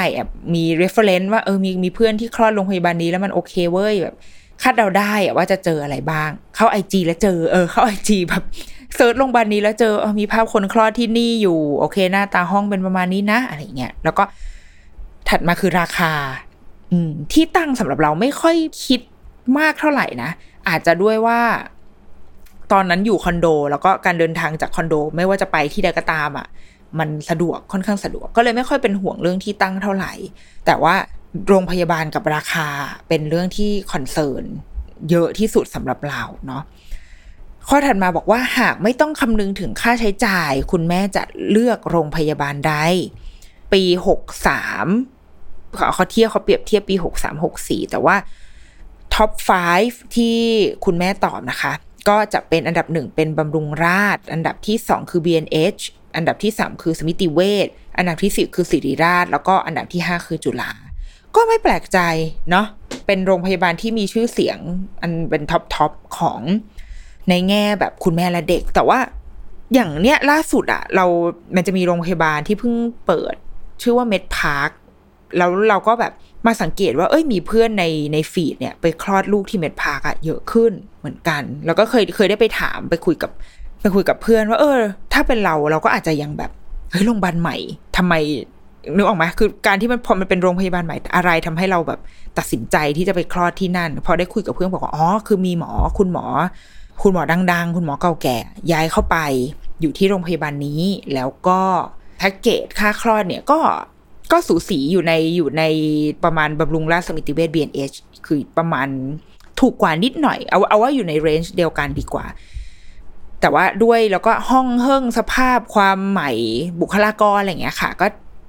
[0.53, 4.15] มี reference ว่าเออมีมีเพื่อนที่คลอดโรงพยาบาลนี้แล้วมันโอเคเว้ยแบบ
[4.61, 8.43] คาดเดาได้ว่าจะเจออะไรบ้าง เข้าไอจีแล้วเจอ เออ เข้าไอจีแบบ
[8.95, 14.23] search โรงพยาบาลนี้แล้วเจอเออมีภาพคนคลอดที่นี่อยู่ โอเค หน้าตาห้องเป็นประมาณนี้นะ อะไรเงี้ย แล้วก็
[15.31, 16.13] ถัดมาคือราคา
[16.91, 18.55] อืมที่ตั้งสำหรับเราไม่ค่อย
[18.85, 19.01] คิด
[19.57, 20.31] มากเท่าไหร่นะ
[20.67, 21.39] อาจจะด้วยว่า
[22.71, 26.47] ตอนนั้นอยู่คอนโด แล้วก็การเดินทางจากคอนโด ไม่ว่าจะไปที่ใดก็ตามอะ
[26.99, 30.13] มันสะดวกค่อนข้างสะดวก ก็เลยไม่ค่อยเป็นห่วงเรื่องที่ตั้งเท่าไหร่
[30.65, 30.95] แต่ว่า
[31.47, 32.67] โรงพยาบาลกับราคา
[33.07, 34.43] เป็นเรื่องที่ concern
[35.09, 36.63] เยอะที่สุดสำหรับเราเนาะ
[37.67, 42.73] ข้อถัดมาบอกว่าหากไม่ต้องคำนึงถึงค่าใช้จ่าย คุณแม่จะเลือกโรงพยาบาลใด
[43.73, 44.87] ปีหกสาม
[45.95, 48.15] เขาเทียบเขาเปรียบเทียบปีหกสามหกสี่แต่ว่า
[49.13, 49.31] ท็อป
[49.73, 50.37] 5 ที่
[50.85, 51.71] คุณแม่ตอบนะคะ
[52.09, 55.81] ก็จะเป็นอันดับหนึ่งเป็นบำรุงราษอันดับที่สองคือ BNH
[56.15, 57.67] อันดับที่สามคือสมิติเวช
[57.97, 60.71] อันดับที่สี่คือศิริราช แล้วก็อันดับที่ห้าคือจุฬา
[61.35, 61.99] ก็ไม่แปลกใจ
[62.51, 62.67] เนาะ
[63.05, 64.59] เป็นโรงพยาบาลที่มีชื่อเสียง
[65.01, 66.41] อันเป็น top top ของ
[67.29, 68.99] ในแง่แบบคุณแม่และเด็ก แต่ว่า
[69.73, 71.05] อย่างเนี้ยล่าสุดอะเรา
[71.55, 72.73] มันจะมีโรงพยาบาลที่เพิ่ง
[73.05, 73.35] เปิด
[73.81, 74.71] ชื่อว่า MedPark
[75.37, 76.11] แล้วเราก็แบบ
[76.47, 83.31] มาสังเกตว่าเอ้ยมีเพื่อนในใน feed เนี่ยไปคลอดลูกที่ MedPark อะเยอะขึ้นเหมือนกัน แล้วก็เคยเคยได้ไปถามไปคุยกับ
[83.81, 84.79] ไปคุยกับเพื่อนว่า เออ
[85.13, 86.51] ถ้าเป็นเราเราก็อาจจะยังแบบ
[86.91, 87.55] เฮ้ยโรงพยาบาลใหม่
[87.97, 88.13] ทำไม
[88.95, 91.99] นึกออกไหมคือการที่มันพอมันเป็นโรงพยาบาลใหม่อะไรทำให้เราแบบ
[92.37, 96.25] ตัดสินใจที่จะไปคลอดที่นั่น พอได้คุยกับเพื่อนบอกว่าอ๋อคือมีหมอคุณหมอ
[97.01, 97.21] คุณหมอ
[97.51, 98.37] ดัง ๆ คุณหมอเก่าแก่
[98.71, 99.17] ย้ายเข้าไป
[99.81, 100.81] อยู่ที่โรงพยาบาลนี้
[101.13, 101.59] แล้วก็
[102.17, 103.59] แพ็กเกจค่าคลอดเนี่ยก็
[104.31, 105.63] ก็สูสีอยู่ในอยู่ใน
[106.23, 108.87] ประมาณบำรุงราชสมิติเวช BNH คือประมาณ
[109.59, 112.25] ถูกกว่านิดหน่อย เอาเอาว่าอยู่ในเรนจ์เดียวกันดีกว่า
[113.41, 116.31] แต่ว่าด้วยแล้วก็ห้องเฮิ่งสภาพความใหม่
[116.81, 118.05] บุคลากรอะไรเงี้ยค่ะ ก็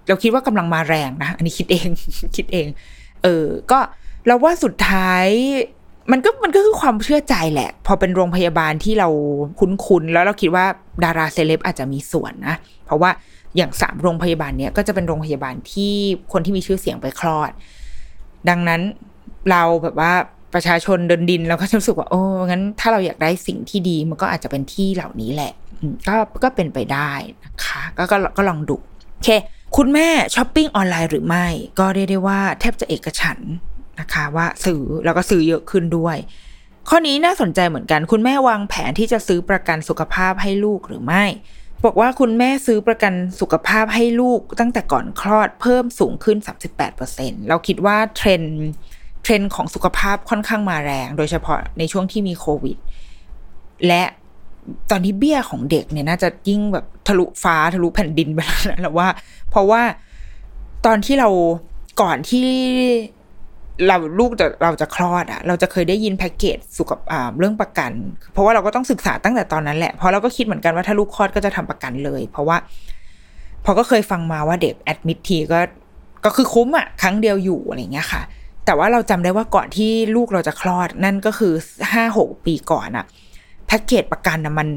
[0.08, 1.88] เราคิดว่ากำลังมาแรงนะ อันนี้คิดเอง
[2.36, 2.66] คิดเอง
[3.22, 3.78] เออ ก็
[4.26, 5.26] เราว่าสุดท้าย
[6.12, 9.08] มันก็มันก็คือความเชื่อใจแหละ พอเป็นโรงพยาบาลที่เรา
[9.60, 10.66] คุ้นๆ แล้วเราคิดว่า
[11.04, 12.56] ดาราเซเลบอาจจะมีส่วนนะ
[12.86, 13.10] เพราะว่า
[13.56, 15.94] อย่างสามโรงพยาบาลเนี้ยก็จะเป็นโรงพยาบาลที่
[16.32, 17.50] คนที่มีชื่อเสียงไปคลอด
[18.48, 18.80] ดังนั้น
[19.50, 20.12] เราแบบว่า
[20.54, 25.52] ประชาชนเดินดินเราก็จะรู้สึกว่าโอ้งั้นถ้าเราอยากได้สิ่งที่ดีมันก็อาจจะเป็นที่เหล่านี้แหละ
[26.08, 27.12] ก็ก็เป็นไปได้
[27.44, 28.76] นะคะก็ก็ก็ลองดู
[29.14, 29.28] โอเค
[29.76, 31.46] คุณแม่ช้อปปิ้งออนไลน์หรือไม่
[31.78, 33.38] ก็เรียกได้ว่าแทบจะเอกฉัน
[34.00, 36.16] นะคะว่าซื้อแล้วก็ซื้อเยอะขึ้นด้วย
[36.88, 41.24] ข้อนี้น่าสนใจเหมือนกัน คุณแม่วางแผนที่จะซื้อประกันสุขภาพให้ลูกหรือไม่
[41.84, 46.38] บอกว่าคุณแม่ซื้อประกันสุขภาพให้ลูกตั้งแต่ก่อนคลอดเพิ่มสูงขึ้น
[46.92, 48.42] 38%เราคิดว่าเทรนด์
[49.22, 52.76] เทรนด์ของสุขภาพค่อนข้างมาแรง โดยเฉพาะในช่วงที่มีโควิด
[53.86, 54.02] และ
[54.90, 59.08] ตอนนี้เบี้ยของเด็กเนี่ยน่าจะยิ่งแบบทะลุฟ้าทะลุแผ่นดินไปแล้วนะว่า
[59.50, 59.82] เพราะว่า
[60.86, 61.28] ตอนที่เรา
[62.02, 62.48] ก่อนที่
[63.86, 67.92] เราลูกจะเราจะคลอดอะเราจะเคยได้ยินแพ็กเกจสุขภาพเรื่องประกัน
[68.32, 72.56] เพราะว่าเราก็ต้องศึกษาตั้งแต่ตอนนั้นแหละเพราะเราก็คิดเหมือนกันว่าถ้าลูกคลอดก็จะทำประกันเลย เพราะว่า
[73.64, 75.60] พอก็เคยฟังมาว่าเด็กแอดมิททีก็
[76.24, 78.22] ก็คือคุ้มอะครั้งเดียวอยู่อะไรเงี้ยค่ะ
[78.66, 81.52] แต่ว่าเราจำได้ว่าก่อนที่ลูกเราจะคลอดนั่นก็คือ
[81.92, 83.04] ห้าหกปีก่อนอะ
[83.66, 84.68] แพ็กเกจประกันนะมัน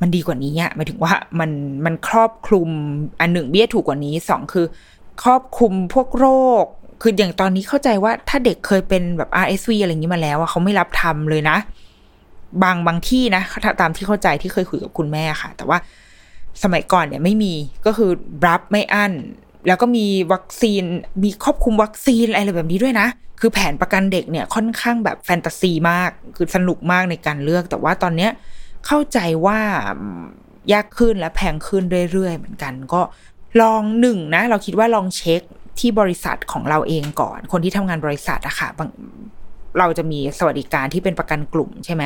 [0.00, 1.50] มันดีกว่านี้อะหมายถึงว่ามัน
[1.84, 2.68] มันครอบคลุม
[3.20, 4.66] อันหนึ่งเบี้ยถูกกว่านี้สองคือ
[5.22, 6.26] ครอบคลุมพวกโร
[6.62, 6.64] ค
[7.00, 11.56] คืออย่างตอนนี้เข้าใจว่าถ้าเด็กเคยเป็นแบบ RSV อะไรอย่างนี้มาแล้วอะเขาไม่รับทำเลยนะ
[12.62, 13.42] บางบางที่นะ
[13.80, 15.78] ตามที่เข้าใจที่เคยคุยกับคุณแม่ค่ะ แต่ว่า
[16.62, 17.54] สมัยก่อนเนี่ยไม่มี
[17.86, 18.10] ก็คือ
[18.46, 19.12] รับไม่อั้น
[19.66, 20.82] แล้วก็มีวัคซีน
[21.22, 23.06] มีครอบคุมวัคซีนอะไรแบบนี้ด้วยนะ
[23.40, 28.30] คือแผนประกันเด็กเนี่ยค่อนข้างแบบแฟนตาซีมาก คือสนุกมากในการเลือก แต่ว่าตอนเนี้ย
[28.86, 29.58] เข้าใจว่า
[30.72, 33.00] ยากขึ้นและแพงขึ้นเรื่อยๆเหมือนกัน ก็
[33.60, 35.42] ลองหนึ่งนะ เราคิดว่าลองเช็ค
[35.78, 38.68] ที่บริษัทของเราเองก่อน คนที่ทำงานบริษัทอะค่ะ
[39.78, 42.02] เราจะมีสวัสดิการที่เป็นประกันกลุ่มใช่ไหม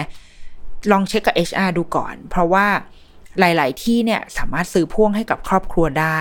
[0.90, 2.66] ลองเช็คกับ HR ดูก่อน เพราะว่า
[3.40, 6.20] หลาย ๆ ที่เนี่ยสามารถซื้อพ่วงให้กับครอบครัวได้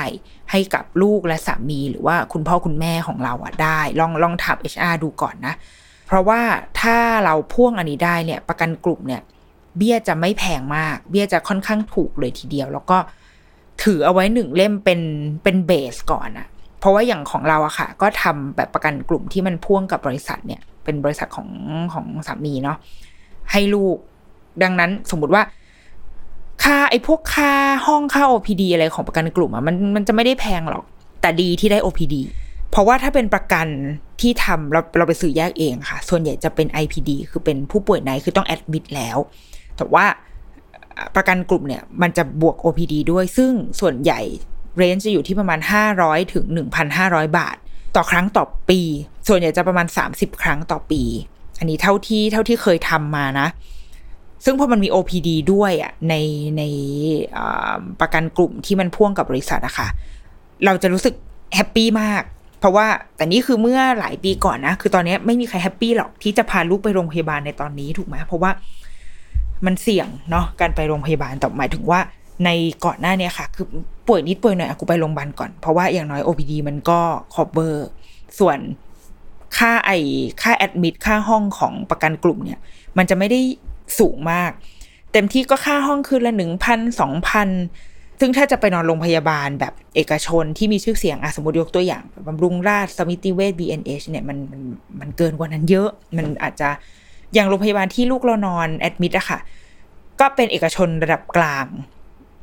[0.52, 5.54] ให้กับลูกและสามีหรือว่าคุณพ่อคุณแม่ของเราอะได้ ลองลองถาม HR ดูก่อนนะ
[6.08, 6.42] เพราะว่า
[6.82, 9.22] ถ้าเราพ่วงอันนี้ได้เนี่ย ประกันกลุ่มเนี่ย
[9.78, 12.98] เบี้ยจะไม่แพงมาก เบี้ยจะค่อนข้างถูกเลยทีเดียว แล้วก็
[13.84, 15.02] ถือเอาไว้หนึ่งเล่มเป็น
[15.44, 16.48] เป็นเบสก่อนอะ
[16.84, 21.50] เพราะว่าอย่างของเราอะค่ะ ก็ทำแบบประกันกลุ่มที่มันพ่วงกับบริษัทเนี่ย เป็นบริษัทของ
[21.94, 22.78] ของสามีเนาะ
[23.52, 23.96] ให้ลูก
[24.64, 25.44] ดังนั้นสมมุติว่า
[26.64, 27.52] ค่าไอ้พวกค่า
[27.88, 30.84] ห้องค่า OPD อะไรของประกันกลุ่มอะมันมันจะไม่ได้แพงหรอก
[31.22, 32.16] แต่ดีที่ได้ OPD
[32.72, 33.68] เพราะว่าถ้าเป็นประกัน
[34.22, 39.18] ที่ทำเราเราไปซื้อแยกเองค่ะ ส่วนใหญ่จะเป็น IPD คือเป็นผู้ป่วยในคือต้องแอดมิดแล้ว
[39.78, 40.06] แต่ว่า
[41.16, 44.22] ประกันกลุ่มเนี่ยมันจะบวก OPD ด้วย ซึ่งส่วนใหญ่
[44.78, 45.60] range จะอยู่ที่ประมาณ
[45.96, 46.46] 500 ถึง
[46.92, 47.56] 1,500 บาท
[47.96, 48.82] ต่อครั้งต่อปี
[49.28, 51.02] ส่วนใหญ่จะประมาณ 30 ครั้งต่อปี
[51.60, 53.48] อันนี้เท่าที่เท่าที่เคยทำมานะ
[54.46, 56.16] ซึ่งพอมันมี OPD ด้วยอะใน
[56.58, 56.64] ใน
[58.00, 59.88] ประกันกลุ่มที่มันพ่วงกับบริษัทอะค่ะ
[60.66, 61.14] เราจะรู้สึก
[61.56, 62.24] happy มาก
[62.60, 68.52] เพราะว่าแต่นี่คือเมื่อหลายปีก่อนนะ คือตอนนี้ไม่มีใคร happy หรอกที่จะพาลูกไปโรงพยาบาลในตอนนี้ถูกไหมเพราะว่า
[69.66, 72.00] มันเสี่ยงเนาะการไปโรงพยาบาลแต่หมายถึงว่า
[72.46, 72.50] ใน
[72.86, 73.68] ก่อนหน้านี้ค่ะ คือ
[74.08, 77.00] ป่วยนิดป่วยหน่อยอกูไปโรงพยาบาลก่อน เพราะว่าอย่างน้อย OPD มันก็
[77.34, 77.88] คอบเบอร์
[78.40, 78.60] ส่วน
[79.58, 79.92] ค่าไอ
[80.42, 82.60] ค่าแอดมิดค่าห้องของประกันกลุ่มเนี่ย
[82.98, 83.40] มันจะไม่ได้
[84.00, 84.52] สูงมาก
[85.12, 87.50] เต็มที่ก็ค่าห้องคืนละหนึ่งพันสองพัน
[88.20, 94.62] ซึ่งถ้าจะไปนอนโรงพยาบาลแบบเอกชนที่มีชื่อเสียงอะสมมติยกตัวอย่างบำรุงราชสมิติเวช BNH เนี่ยมันมัน
[95.00, 96.70] มันเกินกว่านั้นเยอะ มันอาจจะ
[97.34, 99.40] อย่างโรงพยาบาลที่ลูกเรานอนแอดมิดอะค่ะ
[100.20, 101.66] ก็เป็นเอกชนระดับกลาง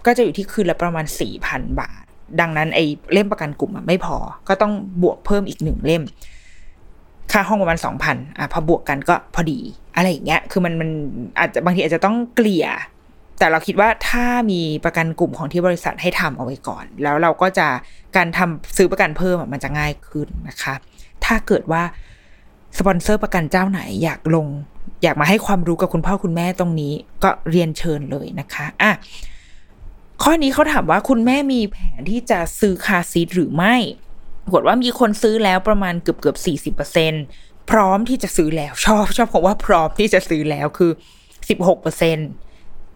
[0.06, 2.02] ก็จะอยู่ที่คืนละประมาณสี่พันบาท
[2.40, 4.16] ดังนั้นไอ้เล่มประกันกลุ่มไม่พอ
[4.48, 4.72] ก็ต้อง
[5.02, 6.02] บวกเพิ่มอีกหนึ่งเล่ม
[7.32, 9.60] ค่าห้องประมาณสองพันอะพอบวกกันก็พอดี
[9.96, 10.90] อะไรอย่างเงี้ย คือมันมัน
[11.38, 12.66] อาจจะบางทีอาจจะต้องเกลี่ย
[13.38, 17.66] แต่เราคิดว่าถ้ามีประกันกลุ่มของที่บริษัทให้ทำเอาไว้ก่อน แล้วเราก็จะ
[18.16, 20.74] การทำซื้อประกันเพิ่มมันจะง่ายขึ้นนะคะ
[21.24, 21.82] ถ้าเกิดว่า
[22.78, 24.46] สปอนเซอร์ประกันเจ้าไหนอยากลง
[25.02, 26.92] อยากมาให้ความรู้กับคุณพ่อคุณแม่ตรงนี้
[27.22, 28.90] ก็เรียนเชิญเลยนะคะอะ
[30.22, 33.74] ข้อนี้เขาถามว่าคุณแม่มีแผนที่จะซื้อคาซีทหรือไม่
[34.44, 37.12] ปรากฏว่ามีคนซื้อแล้วประมาณเกือบเกือบสี่สิบเปอร์เซ็น
[37.70, 40.90] พร้อมที่จะซื้อแล้วชอบชอบผมว่าพร้อมที่จะซื้อแล้วคือ
[41.48, 42.28] สิบหกเปอร์เซ็นต์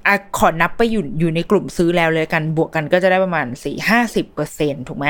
[0.07, 5.07] อะขอนับไปอยู่อยู่ในกลุ่มซื้อแล้วเลยกันบวกกันก็จะได้ประมาณสี่ห้าสิบเปอร์เซ็นถูกไหม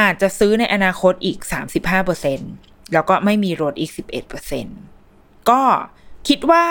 [0.00, 2.38] อาจจะซื้อในอนาคตอีกสามสิบห้าเปอร์เซ็น
[2.92, 4.66] แล้วก็ไม่มีรถอีกสิบเอ็ดเปอร์เซ็น
[5.50, 5.62] ก็
[6.28, 6.64] คิดว่า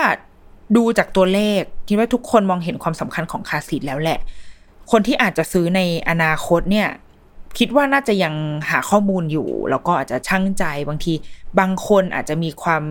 [0.75, 4.19] ดูจากตัวเลขคิดว่าทุกคนมองเห็นความสำคัญของคาซีทแล้วแหละ
[4.91, 6.89] คนที่อาจจะซื้อในอนาคตเนี่ย
[7.59, 8.35] คิดว่าน่าจะยัง
[8.69, 11.13] หาข้อมูลอยู่ แล้วก็อาจจะชั่งใจบางที
[11.59, 12.83] บางคนอาจจะมีความ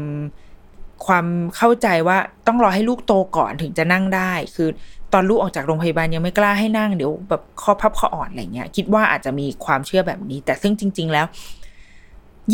[1.07, 1.26] ความ
[1.57, 4.68] เข้าใจว่าต้องรอให้ลูกโตก่อนถึงจะนั่งได้ คือ
[5.12, 11.26] ตอนลูกออกจากโรงพยาบาลยังไม่กล้าให้นั่งเดี๋ยวแบบข้อพับข้ออ่อนอะไรเงี้ย คิดว่าอาจจะมีความเชื่อแบบนี้ แต่ซึ่งจริง ๆ แล้ว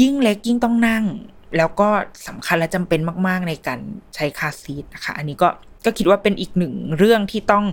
[0.01, 1.05] ยิ่งเล็กยิ่งต้องนั่ง
[1.57, 1.89] แล้วก็
[2.29, 3.81] สำคัญและจำเป็นมาก ๆ ในการ
[4.15, 5.49] ใช้คาซีทนะคะ อันนี้ก็
[5.85, 7.65] ก็คิดว่าเป็นอีกหนึ่งเรื่องที่ต้อง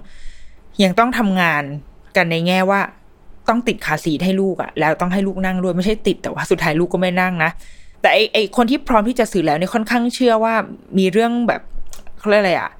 [0.83, 1.63] ยังต้องทำงาน
[2.15, 2.81] กันในแง่ว่า
[3.49, 7.51] ต้องติดคาซีทให้ลูกอะแล้วต้องให้ลูกนั่งด้วยไม่ใช่ติดแต่ว่าสุดท้ายลูกก็ไม่นั่งนะ
[8.01, 10.53] แต่ไอไอคนที่พร้อมที่จะซื้อแล้วเนี่ยค่อนข้างเชื่อว่า
[10.97, 11.61] มีเรื่องแบบ
[12.19, 12.71] เขาเรียกอะไรอะ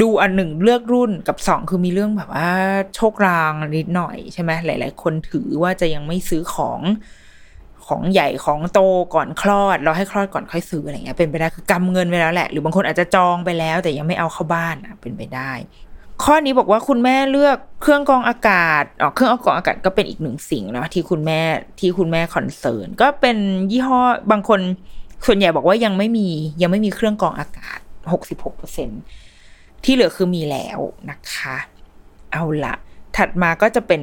[0.00, 2.50] ดูอันหนึ่งเลือกรุ่นกับสองคือมีเรื่องแบบว่า
[2.94, 6.80] โชครางนิดหน่อยใช่ไหมหลาย ๆ คนถือว่าจะยังไม่ซื้อของ
[7.88, 8.80] ของใหญ่ของโต
[9.14, 15.52] ก่อนคลอดเราให้คลอดก่อนค่อยซื้ออะไรเงี้ยเป็นไปได้คือกำเงินไปแล้วแหละ หรือบางคนอาจจะจองไปแล้ว แต่ยังไม่เอาเข้าบ้านอะเป็นไปได้
[16.22, 21.40] ข้อนี้บอกว่าคุณแม่เลือกเครื่องกรองอากาศอ๋อเครื่องกรองอากาศก็เป็นอีกหนึ่งสิ่งเนาะที่คุณแม่
[21.80, 23.36] ที่คุณแม่ concern ก็เป็น
[23.70, 24.00] ยี่ห้อ
[24.32, 24.60] บางคน
[25.26, 26.28] ส่วนใหญ่บอกว่ายังไม่มี
[26.62, 27.78] ยังไม่มีเครื่องกรองอากาศ
[28.12, 28.88] หกสิบหกเปอร์เซ็นต์
[29.84, 30.78] ที่เหลือคือมีแล้ว
[31.10, 31.56] นะคะ
[32.32, 32.74] เอาละ
[33.16, 34.02] ถัดมาก็จะเป็น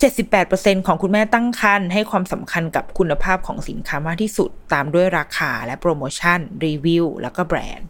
[0.00, 7.88] 78%ของคุณแม่ตั้งครรภ์ให้ความสำคัญกับคุณภาพของสินค้ามากที่สุด ตามด้วยราคาและโปรโมชั่น รีวิว แล้วก็แบรนด์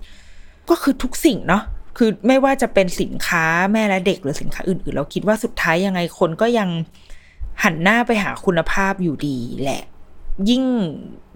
[0.68, 1.62] ก็คือทุกสิ่งเนาะ
[1.96, 6.68] คือไม่ว่าจะเป็นสินค้าแม่และเด็กหรือสินค้าอื่นๆ เราคิดว่าสุดท้ายยังไงคนก็ยัง
[7.62, 9.82] หันหน้าไปหาคุณภาพอยู่ดีแหละ
[10.50, 10.62] ยิ่ง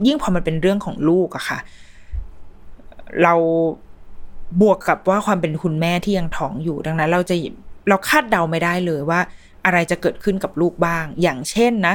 [0.07, 1.59] ยิ่งพอมันเป็นเรื่องของลูกอะค่ะ
[3.23, 3.35] เรา
[4.61, 7.35] บวกกับว่าความเป็นคุณแม่ที่ยังท้องอยู่ดังนั้น เราจะ
[7.89, 9.21] เราคาดเดาไม่ได้เลยว่า
[9.65, 11.95] อะไรจะเกิดขึ้นกับลูกบ้าง อย่างเช่นนะ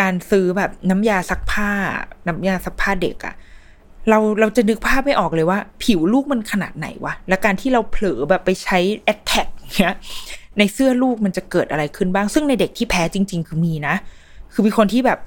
[0.00, 1.70] การซื้อแบบน้ำยาซักผ้า
[2.28, 3.34] น้ำยาซักผ้าเด็กอะ
[4.08, 9.46] เราเราจะนึกภาพไม่ออกเลยว่า ผิวลูกมันขนาดไหนวะ และการที่เราเผลอแบบไปใช้แอดแท็ก
[9.80, 9.94] เนี้ย
[10.58, 13.94] ในเสื้อลูกมันจะเกิดอะไรขึ้นบ้าง ซึ่งในเด็กที่แพ้จริง ๆ คือมีนะ
[14.52, 15.18] คือมีคนที่แบบ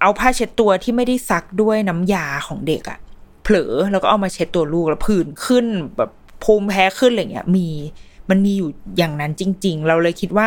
[0.00, 2.98] เอาผ้าเช็ดตัวที่ไม่ได้ซักด้วยน้ำยาของเด็กอะ
[3.42, 5.64] เผลอแล้วก็เอามาเช็ดตัวลูกแล้วผื่นขึ้น
[5.96, 6.10] แบบ
[6.44, 7.68] ภูมิแพ้ขึ้นอะไรเงี้ย มี
[8.30, 8.68] มันมีอยู่
[8.98, 10.46] อย่างนั้นจริง ๆ เราเลยคิดว่า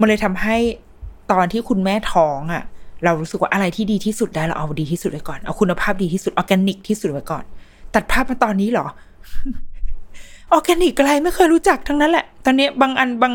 [0.00, 0.56] มันเลยทำให้
[1.32, 2.62] ตอนที่คุณแม่ท้องอะ่ะ
[3.04, 7.44] เรารู้สึกว่าอะไรที่ดีที่สุดได้เราเอาดีที่สุดไว้ก่อนเอาคุณภาพดีที่สุดออร์แกนิกที่สุดไว้ก่อน
[7.94, 8.86] ตัดภาพมาตอนนี้เหรอ
[10.52, 13.34] ออร์แกนิกอะไรไม่เคยรู้จักทั้งนั้นแหละ ตอนนี้บางอันบาง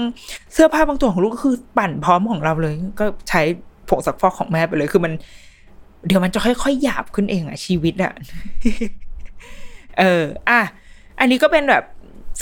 [0.54, 3.42] เสื้อผ้าบางตัวของลูกก็คือปั่นพร้อมของเราเลย ก็ใช้
[3.90, 5.14] ผงซักฟอกของแม่ไปเลยคือมัน
[6.08, 8.14] เดี๋ยวมันจะค่อยๆหยาบขึ้นเองอะชีวิตอะ
[10.00, 10.62] เออ อะ
[11.20, 11.84] อันนี้ก็เป็นแบบ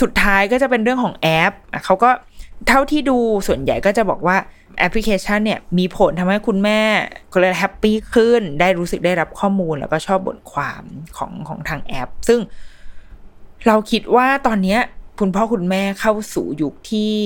[0.00, 2.10] สุดท้ายก็จะเป็นเรื่องของแอปอะเขาก็
[2.68, 4.36] เท่าที่ดูส่วนใหญ่ก็จะบอกว่า
[4.78, 6.80] แอปพลิเคชันเนี่ยมีผลทำให้คุณแม่
[7.32, 10.82] ก็เลย happy ขึ้น ได้รู้สึกได้รับข้อมูลแล้วก็ชอบบทความ
[11.16, 12.40] ของของทางแอป ซึ่ง
[13.66, 14.80] เราคิดว่าตอนเนี้ย
[15.20, 17.16] คุณพ่อคุณแม่เข้าสู่ยุคที่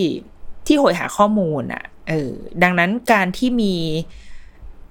[0.66, 2.32] ที่โหยหาข้อมูลอะ่ะเออ
[2.62, 3.74] ดังนั้นการที่มี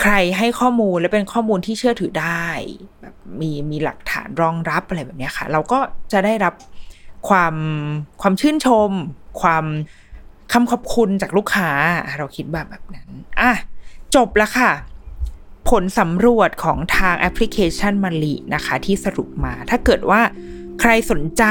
[0.02, 2.48] ใครให้ข้อมูลและเป็นข้อมูลที่เชื่อถือได้
[3.02, 5.80] แบบมีมีหลักฐานรองรับอะไรแบบนี้ค่ะ เราก็
[6.12, 6.54] จะได้รับ
[7.30, 7.56] ความ
[8.22, 8.90] ความชื่นชม
[9.42, 9.66] ความ
[10.52, 11.70] คำขอบคุณจากลูกค้า
[12.18, 13.10] เราคิดแบบแบบนั้น
[13.42, 13.52] อะ
[14.16, 14.72] จบแล้วค่ะ
[15.70, 20.22] ผลสำรวจของทางแอปพลิเคชันมาลีนะคะ ที่สรุปมา ถ้าเกิดว่า
[20.82, 21.44] ใครสนใจ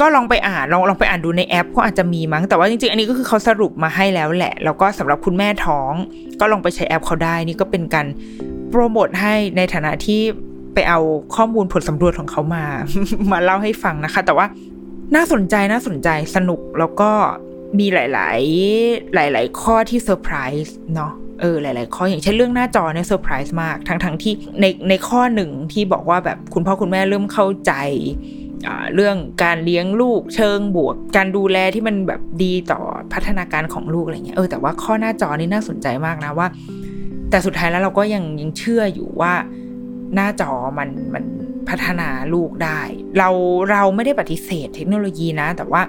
[0.00, 5.92] ก็ลองไปอ่านลองลองไปอ่านดูในแอปก็อาจจะมีมั้งแต่ว่าจริงๆ อันนี้ก็คือเขาสรุปมาให้แล้วแหละ แล้วก็สำหรับคุณแม่ท้อง
[6.40, 8.06] ก็ลองไปใช้แอปเขาได้นี่ก็เป็นการ
[8.68, 10.20] โปรโมทให้ในฐานะที่
[10.74, 11.00] ไปเอา
[11.36, 12.64] ข้อมูลผลสำรวจของเขามา
[13.32, 14.46] มาเล่าให้ฟังนะคะ แต่ว่า
[15.14, 17.10] น่าสนใจน่าสนใจสนุกแล้วก็
[17.78, 18.40] มีหลาย
[19.28, 27.72] ๆ หลาย ๆ ข้อที่เซอร์ไพรส์เนาะเออหลาย ๆ ข้ออย่างเช่นเรื่องหน้าจอเนี่ยเซอร์ไพรส์มาก ทั้งทั้งที่ในในข้อหนึ่งที่บอกว่าแบบคุณพ่อคุณแม่เริ่มเข้าใจ
[28.94, 32.80] เรื่องการเลี้ยงลูกเชิงบวก การดูแลที่มันแบบดีต่อ
[33.12, 36.46] พัฒนาการของลูกอะไรเงี้ยเออแต่ว่าข้อหน้าจอนี่น่าสนใจมากนะว่า
[37.30, 39.32] แต่สุดท้ายแล้วเราก็ยังยังเชื่ออยู่ว่า
[40.14, 41.24] หน้าจอมันมัน
[41.68, 42.80] พัฒนาลูกได้
[43.18, 43.28] เรา
[43.70, 45.82] เราไม่ได้ปฏิเสธเทคโนโลยีนะ แต่ว่า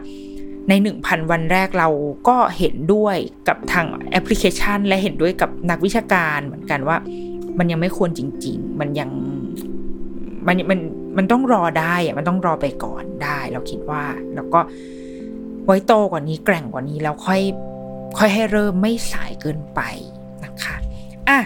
[0.71, 1.89] ในหนึ่งพันวันแรกเรา
[2.27, 3.17] ก็เห็นด้วย
[3.47, 6.97] กับทางแอปพลิเคชัน และเห็นด้วยกับนักวิชาการเหมือนกันว่า
[7.57, 9.09] มันยังไม่ควรจริง ๆ มันยัง
[10.47, 10.79] มันมัน
[11.17, 14.03] มันต้องรอได้อะมันต้องรอไปก่อนได้ เราคิดว่า
[14.35, 14.59] แล้วก็
[15.65, 17.41] ไว้โตกว่านี้แกร่งกว่านี้แล้วค่อย
[18.17, 19.79] ค่อยให้เริ่มไม่สายเกินไป
[20.43, 20.75] นะคะ
[21.29, 21.39] อะ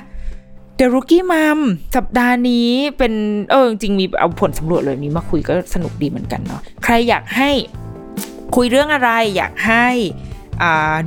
[0.79, 1.59] The Rookie Mom
[1.95, 3.13] สัปดาห์นี้เป็น
[3.51, 7.51] เออจริงมีเอาผลสำรวจเลยนี้มาคุยก็สนุกดีเหมือนกันเนาะใครอยากให้
[8.55, 9.87] คุยเรื่องอะไรอยากให้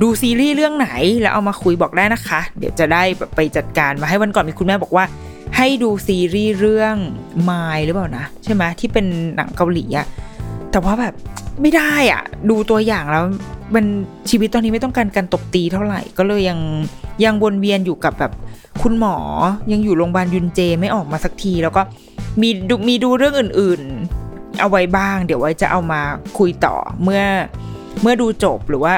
[0.01, 0.89] ดูซีรีส์เรื่องไหน
[1.21, 3.03] แล้วเอามาคุยบอกได้นะคะ เดี๋ยวจะได้
[3.35, 5.05] ไปจัดการมาให้วันก่อนมีคุณแม่บอกว่า
[5.57, 6.95] ให้ดูซีรีส์เรื่อง
[7.49, 10.07] มล์หรือเปล่านะ ใช่ไหมที่เป็นหนังเกาหลีอะ
[10.71, 11.13] แต่ว่าแบบ
[11.61, 13.23] ไม่ได้อะดูตัวอย่างแล้ว
[13.75, 13.85] มัน
[14.29, 16.59] ชีวิตตอนนี้ไม่ต้องการการตบตีเท่าไหร่ก็เลยยัง
[17.23, 18.31] ยังวนเวียนอยู่กับแบบ
[18.81, 19.17] คุณหมอ
[19.71, 21.81] ยังอยู่โรงพยาบาลยุนเจไม่ออกมาสักที แล้วก็
[22.41, 23.81] มีดูมีดูเรื่องอื่น
[24.59, 26.01] เอาไว้บ้าง เดี๋ยวไว้จะเอามา
[26.37, 27.23] คุยต่อเมื่อ
[28.01, 28.93] เมื่อดูจบหรือว่า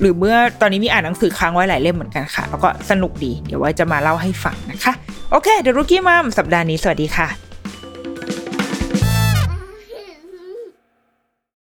[0.00, 4.92] หรือเมื่อตอนนี้มีอ่านหนังสือค้างไว้หลายเล่มเหมือนกันค่ะ แล้วก็สนุกดี เดี๋ยวไว้จะมาเล่าให้ฟังนะคะ
[5.30, 7.49] โอเคเดี๋ยวรุกี้มัมสัปดาห์นี้สวัสดีค่ะ